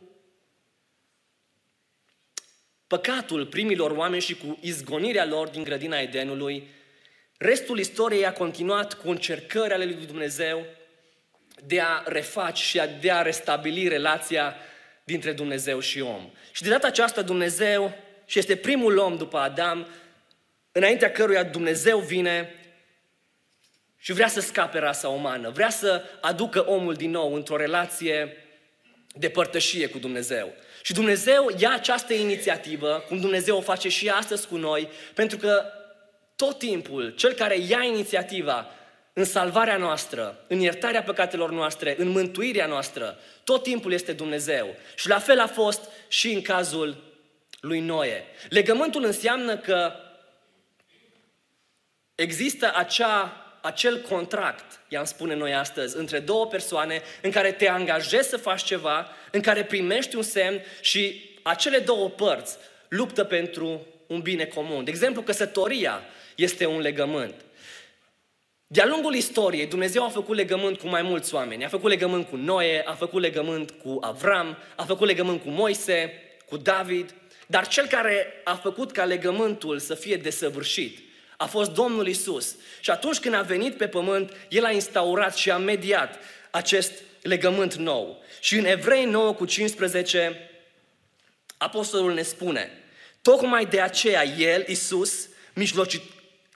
păcatul 2.87 3.47
primilor 3.47 3.91
oameni 3.91 4.23
și 4.23 4.37
cu 4.37 4.59
izgonirea 4.61 5.25
lor 5.27 5.49
din 5.49 5.63
grădina 5.63 5.99
Edenului, 5.99 6.69
restul 7.39 7.79
istoriei 7.79 8.27
a 8.27 8.33
continuat 8.33 8.95
cu 8.95 9.11
încercări 9.11 9.73
ale 9.73 9.85
lui 9.85 10.07
Dumnezeu 10.07 10.67
de 11.65 11.81
a 11.81 12.03
reface 12.05 12.63
și 12.63 12.81
de 13.01 13.11
a 13.11 13.23
restabili 13.23 13.89
relația 13.89 14.57
dintre 15.05 15.33
Dumnezeu 15.33 15.81
și 15.81 16.01
om. 16.01 16.31
Și 16.53 16.63
de 16.63 16.69
data 16.69 16.87
aceasta 16.87 17.23
Dumnezeu, 17.23 17.95
și 18.27 18.39
este 18.39 18.57
primul 18.57 18.97
om 18.97 19.17
după 19.17 19.39
Adam, 19.39 19.87
înaintea 20.73 21.11
căruia 21.11 21.43
Dumnezeu 21.43 21.99
vine 21.99 22.55
și 23.97 24.13
vrea 24.13 24.29
să 24.29 24.41
scape 24.41 24.79
rasa 24.79 25.09
umană, 25.09 25.51
vrea 25.51 25.71
să 25.71 26.03
aducă 26.21 26.67
omul 26.69 26.95
din 26.95 27.11
nou 27.11 27.35
într-o 27.35 27.57
relație 27.57 28.37
de 29.15 29.29
părtășie 29.29 29.89
cu 29.89 29.99
Dumnezeu. 29.99 30.53
Și 30.83 30.93
Dumnezeu 30.93 31.55
ia 31.59 31.71
această 31.71 32.15
inițiativă, 32.15 33.05
cum 33.09 33.21
Dumnezeu 33.21 33.57
o 33.57 33.61
face 33.61 33.89
și 33.89 34.09
astăzi 34.09 34.47
cu 34.47 34.57
noi, 34.57 34.89
pentru 35.15 35.39
că 35.39 35.65
tot 36.37 36.59
timpul, 36.59 37.11
cel 37.11 37.33
care 37.33 37.59
ia 37.59 37.83
inițiativa 37.83 38.71
în 39.13 39.25
salvarea 39.25 39.77
noastră, 39.77 40.45
în 40.49 40.61
iertarea 40.61 41.03
păcatelor 41.03 41.51
noastre, 41.51 41.95
în 41.99 42.09
mântuirea 42.09 42.67
noastră, 42.67 43.19
tot 43.45 43.63
timpul 43.63 43.93
este 43.93 44.13
Dumnezeu. 44.13 44.75
Și 44.95 45.09
la 45.09 45.19
fel 45.19 45.41
a 45.41 45.47
fost 45.47 45.91
și 46.09 46.33
în 46.33 46.43
cazul 46.43 47.03
lui 47.61 47.81
Noe. 47.81 48.25
Legământul 48.49 49.05
înseamnă 49.05 49.57
că 49.57 49.93
există 52.15 52.73
acea, 52.75 53.45
acel 53.63 54.01
contract, 54.01 54.81
i-am 54.89 55.05
spune 55.05 55.35
noi 55.35 55.55
astăzi, 55.55 55.97
între 55.97 56.19
două 56.19 56.47
persoane 56.47 57.03
în 57.23 57.31
care 57.31 57.53
te 57.53 57.69
angajezi 57.69 58.29
să 58.29 58.37
faci 58.37 58.63
ceva, 58.63 59.09
în 59.31 59.41
care 59.41 59.65
primești 59.65 60.17
un 60.17 60.23
semn 60.23 60.63
și 60.81 61.31
acele 61.43 61.79
două 61.79 62.09
părți 62.09 62.57
luptă 62.89 63.25
pentru 63.25 63.87
un 64.07 64.21
bine 64.21 64.45
comun. 64.45 64.85
De 64.85 64.91
exemplu, 64.91 65.23
căsătoria 65.23 66.03
este 66.37 66.67
un 66.67 66.81
legământ. 66.81 67.35
De-a 68.67 68.87
lungul 68.87 69.15
istoriei, 69.15 69.67
Dumnezeu 69.67 70.05
a 70.05 70.09
făcut 70.09 70.37
legământ 70.37 70.79
cu 70.79 70.89
mai 70.89 71.03
mulți 71.03 71.35
oameni. 71.35 71.65
A 71.65 71.69
făcut 71.69 71.91
legământ 71.91 72.29
cu 72.29 72.37
Noe, 72.37 72.83
a 72.87 72.93
făcut 72.93 73.21
legământ 73.21 73.71
cu 73.71 73.99
Avram, 74.01 74.57
a 74.77 74.85
făcut 74.85 75.07
legământ 75.07 75.43
cu 75.43 75.49
Moise, 75.49 76.13
cu 76.49 76.57
David, 76.57 77.15
dar 77.47 77.69
cel 77.69 77.87
care 77.87 78.41
a 78.45 78.55
făcut 78.55 78.93
ca 78.93 79.05
legământul 79.05 79.79
să 79.79 79.95
fie 79.95 80.17
desăvârșit 80.17 81.07
a 81.37 81.47
fost 81.47 81.71
Domnul 81.71 82.07
Isus. 82.07 82.57
Și 82.81 82.91
atunci 82.91 83.19
când 83.19 83.35
a 83.35 83.41
venit 83.41 83.77
pe 83.77 83.89
pământ, 83.89 84.33
El 84.49 84.65
a 84.65 84.71
instaurat 84.71 85.37
și 85.37 85.51
a 85.51 85.57
mediat 85.57 86.19
acest 86.51 86.93
legământ 87.23 87.75
nou. 87.75 88.23
Și 88.41 88.59
în 88.59 88.65
Evrei 88.65 89.05
9 89.05 89.35
cu 89.35 89.45
15, 89.45 90.51
Apostolul 91.57 92.15
ne 92.15 92.23
spune, 92.23 92.71
tocmai 93.23 93.67
de 93.67 93.81
aceea 93.81 94.25
El, 94.25 94.65
Isus, 94.69 95.29
mijlocit, 95.55 96.03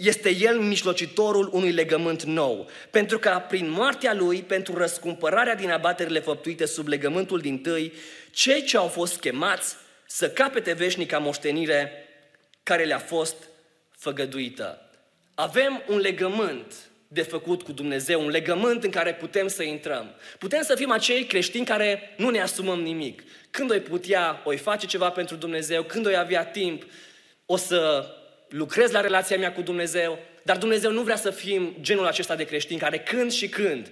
este 0.00 0.34
El 0.34 0.58
mijlocitorul 0.58 1.50
unui 1.52 1.72
legământ 1.72 2.22
nou, 2.22 2.68
pentru 2.90 3.18
că 3.18 3.42
prin 3.48 3.70
moartea 3.70 4.14
Lui, 4.14 4.42
pentru 4.42 4.76
răscumpărarea 4.76 5.54
din 5.54 5.70
abaterile 5.70 6.20
făptuite 6.20 6.66
sub 6.66 6.86
legământul 6.86 7.38
din 7.38 7.58
tâi, 7.58 7.92
cei 8.30 8.62
ce 8.62 8.76
au 8.76 8.86
fost 8.86 9.20
chemați 9.20 9.76
să 10.06 10.30
capete 10.30 10.72
veșnica 10.72 11.18
moștenire 11.18 11.92
care 12.62 12.84
le-a 12.84 12.98
fost 12.98 13.36
făgăduită. 13.90 14.90
Avem 15.34 15.82
un 15.88 15.98
legământ 15.98 16.74
de 17.08 17.22
făcut 17.22 17.62
cu 17.62 17.72
Dumnezeu, 17.72 18.20
un 18.20 18.30
legământ 18.30 18.84
în 18.84 18.90
care 18.90 19.14
putem 19.14 19.48
să 19.48 19.62
intrăm. 19.62 20.14
Putem 20.38 20.62
să 20.62 20.74
fim 20.74 20.90
acei 20.90 21.24
creștini 21.24 21.64
care 21.64 22.14
nu 22.16 22.30
ne 22.30 22.40
asumăm 22.40 22.80
nimic. 22.80 23.22
Când 23.50 23.70
oi 23.70 23.80
putea, 23.80 24.40
oi 24.44 24.56
face 24.56 24.86
ceva 24.86 25.10
pentru 25.10 25.36
Dumnezeu, 25.36 25.82
când 25.82 26.06
oi 26.06 26.16
avea 26.16 26.44
timp, 26.44 26.86
o 27.46 27.56
să 27.56 28.06
lucrez 28.50 28.90
la 28.90 29.00
relația 29.00 29.38
mea 29.38 29.52
cu 29.52 29.60
Dumnezeu, 29.60 30.18
dar 30.42 30.56
Dumnezeu 30.56 30.92
nu 30.92 31.02
vrea 31.02 31.16
să 31.16 31.30
fim 31.30 31.76
genul 31.80 32.06
acesta 32.06 32.34
de 32.34 32.44
creștini 32.44 32.80
care 32.80 32.98
când 32.98 33.32
și 33.32 33.48
când 33.48 33.90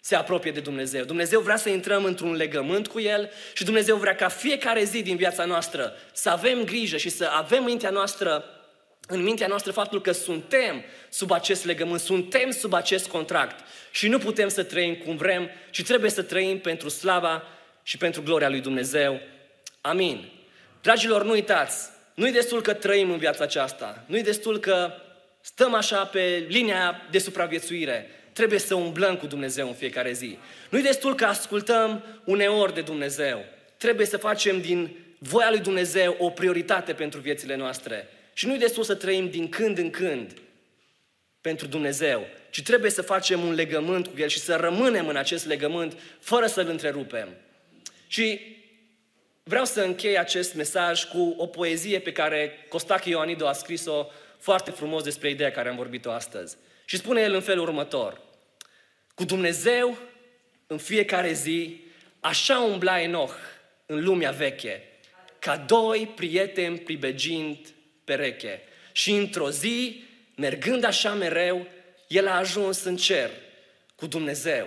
se 0.00 0.14
apropie 0.14 0.50
de 0.50 0.60
Dumnezeu. 0.60 1.04
Dumnezeu 1.04 1.40
vrea 1.40 1.56
să 1.56 1.68
intrăm 1.68 2.04
într-un 2.04 2.34
legământ 2.34 2.88
cu 2.88 3.00
El 3.00 3.30
și 3.52 3.64
Dumnezeu 3.64 3.96
vrea 3.96 4.14
ca 4.14 4.28
fiecare 4.28 4.84
zi 4.84 5.02
din 5.02 5.16
viața 5.16 5.44
noastră 5.44 5.92
să 6.12 6.30
avem 6.30 6.64
grijă 6.64 6.96
și 6.96 7.08
să 7.08 7.24
avem 7.24 7.64
mintea 7.64 7.90
noastră 7.90 8.44
în 9.06 9.22
mintea 9.22 9.46
noastră 9.46 9.72
faptul 9.72 10.00
că 10.00 10.12
suntem 10.12 10.84
sub 11.08 11.30
acest 11.30 11.64
legământ, 11.64 12.00
suntem 12.00 12.50
sub 12.50 12.72
acest 12.72 13.08
contract 13.08 13.64
și 13.90 14.08
nu 14.08 14.18
putem 14.18 14.48
să 14.48 14.62
trăim 14.62 14.94
cum 14.94 15.16
vrem, 15.16 15.50
ci 15.70 15.82
trebuie 15.82 16.10
să 16.10 16.22
trăim 16.22 16.58
pentru 16.58 16.88
slava 16.88 17.42
și 17.82 17.96
pentru 17.96 18.22
gloria 18.22 18.48
lui 18.48 18.60
Dumnezeu. 18.60 19.20
Amin. 19.80 20.28
Dragilor, 20.82 21.24
nu 21.24 21.30
uitați, 21.30 21.88
nu-i 22.14 22.32
destul 22.32 22.60
că 22.60 22.72
trăim 22.72 23.10
în 23.10 23.18
viața 23.18 23.44
aceasta, 23.44 24.04
nu-i 24.06 24.22
destul 24.22 24.58
că 24.58 24.92
stăm 25.40 25.74
așa 25.74 26.04
pe 26.04 26.44
linia 26.48 27.02
de 27.10 27.18
supraviețuire, 27.18 28.06
trebuie 28.32 28.58
să 28.58 28.74
umblăm 28.74 29.16
cu 29.16 29.26
Dumnezeu 29.26 29.66
în 29.66 29.74
fiecare 29.74 30.12
zi. 30.12 30.38
Nu-i 30.70 30.82
destul 30.82 31.14
că 31.14 31.24
ascultăm 31.24 32.04
uneori 32.24 32.74
de 32.74 32.80
Dumnezeu, 32.80 33.44
trebuie 33.76 34.06
să 34.06 34.16
facem 34.16 34.60
din 34.60 34.96
voia 35.18 35.50
lui 35.50 35.60
Dumnezeu 35.60 36.16
o 36.18 36.30
prioritate 36.30 36.92
pentru 36.92 37.20
viețile 37.20 37.56
noastre. 37.56 38.08
Și 38.32 38.46
nu-i 38.46 38.58
destul 38.58 38.82
să 38.82 38.94
trăim 38.94 39.30
din 39.30 39.48
când 39.48 39.78
în 39.78 39.90
când 39.90 40.32
pentru 41.40 41.66
Dumnezeu, 41.66 42.26
ci 42.50 42.62
trebuie 42.62 42.90
să 42.90 43.02
facem 43.02 43.40
un 43.40 43.54
legământ 43.54 44.06
cu 44.06 44.14
El 44.18 44.28
și 44.28 44.38
să 44.38 44.56
rămânem 44.56 45.08
în 45.08 45.16
acest 45.16 45.46
legământ 45.46 45.96
fără 46.20 46.46
să-L 46.46 46.68
întrerupem. 46.68 47.28
Și 48.06 48.40
vreau 49.42 49.64
să 49.64 49.80
închei 49.80 50.18
acest 50.18 50.54
mesaj 50.54 51.04
cu 51.04 51.34
o 51.36 51.46
poezie 51.46 51.98
pe 51.98 52.12
care 52.12 52.66
Costache 52.68 53.08
Ioanido 53.08 53.46
a 53.46 53.52
scris-o 53.52 54.06
foarte 54.38 54.70
frumos 54.70 55.02
despre 55.02 55.30
ideea 55.30 55.50
care 55.50 55.68
am 55.68 55.76
vorbit-o 55.76 56.10
astăzi. 56.10 56.56
Și 56.84 56.96
spune 56.96 57.20
el 57.20 57.34
în 57.34 57.40
felul 57.40 57.62
următor. 57.62 58.20
Cu 59.14 59.24
Dumnezeu, 59.24 59.98
în 60.66 60.78
fiecare 60.78 61.32
zi, 61.32 61.80
așa 62.20 62.58
umbla 62.58 63.00
Enoch 63.00 63.34
în 63.86 64.04
lumea 64.04 64.30
veche, 64.30 64.82
ca 65.38 65.56
doi 65.56 66.12
prieteni 66.16 66.78
pribegind 66.78 67.58
pereche. 68.04 68.62
Și 68.92 69.10
într-o 69.10 69.50
zi, 69.50 70.04
mergând 70.36 70.84
așa 70.84 71.12
mereu, 71.12 71.66
el 72.06 72.28
a 72.28 72.36
ajuns 72.36 72.84
în 72.84 72.96
cer 72.96 73.30
cu 73.94 74.06
Dumnezeu. 74.06 74.66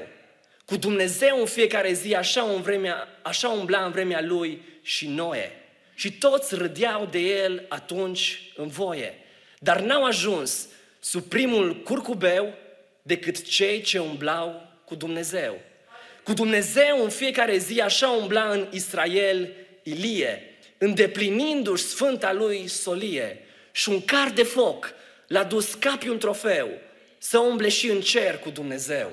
Cu 0.66 0.76
Dumnezeu 0.78 1.40
în 1.40 1.46
fiecare 1.46 1.94
zi, 1.94 2.16
așa, 2.16 2.42
în 2.42 2.62
vremea, 2.62 3.08
așa 3.22 3.50
umbla 3.50 3.86
în 3.86 3.92
vremea 3.92 4.22
lui 4.22 4.62
și 4.82 5.08
Noe. 5.08 5.52
Și 5.96 6.12
toți 6.12 6.56
râdeau 6.56 7.06
de 7.06 7.20
el 7.20 7.66
atunci 7.68 8.52
în 8.56 8.68
voie. 8.68 9.14
Dar 9.60 9.82
n-au 9.82 10.06
ajuns 10.06 10.68
sub 11.00 11.24
primul 11.24 11.82
curcubeu 11.82 12.54
decât 13.02 13.44
cei 13.44 13.82
ce 13.82 14.00
umblau 14.00 14.68
cu 14.86 14.96
Dumnezeu. 14.96 15.60
Cu 16.24 16.34
Dumnezeu 16.34 17.04
în 17.04 17.10
fiecare 17.10 17.58
zi 17.58 17.82
așa 17.82 18.10
umbla 18.10 18.50
în 18.50 18.68
Israel 18.72 19.50
Ilie, 19.84 20.58
îndeplinindu-și 20.78 21.84
sfânta 21.84 22.34
lui 22.34 22.68
solie 22.68 23.40
și 23.72 23.90
un 23.90 24.06
car 24.06 24.30
de 24.30 24.44
foc 24.44 24.94
l-a 25.28 25.44
dus 25.44 25.74
capi 25.74 26.10
un 26.10 26.18
trofeu 26.18 26.70
să 27.18 27.38
umble 27.38 27.70
și 27.70 27.90
în 27.90 28.02
cer 28.02 28.38
cu 28.38 28.50
Dumnezeu. 28.50 29.12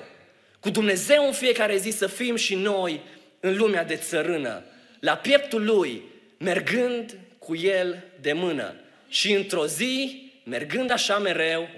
Cu 0.61 0.69
Dumnezeu 0.69 1.25
în 1.25 1.33
fiecare 1.33 1.77
zi 1.77 1.89
să 1.89 2.07
fim 2.07 2.35
și 2.35 2.55
noi 2.55 3.01
în 3.39 3.57
lumea 3.57 3.83
de 3.83 3.95
țărână, 3.95 4.63
la 4.99 5.15
pieptul 5.15 5.65
Lui, 5.65 6.01
mergând 6.37 7.17
cu 7.39 7.55
El 7.55 8.03
de 8.21 8.33
mână. 8.33 8.75
Și 9.07 9.33
într-o 9.33 9.65
zi, 9.65 10.23
mergând 10.43 10.91
așa 10.91 11.17
mereu, 11.17 11.69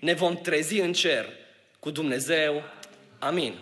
ne 0.00 0.12
vom 0.12 0.36
trezi 0.36 0.80
în 0.80 0.92
cer 0.92 1.28
cu 1.78 1.90
Dumnezeu. 1.90 2.62
Amin. 3.18 3.54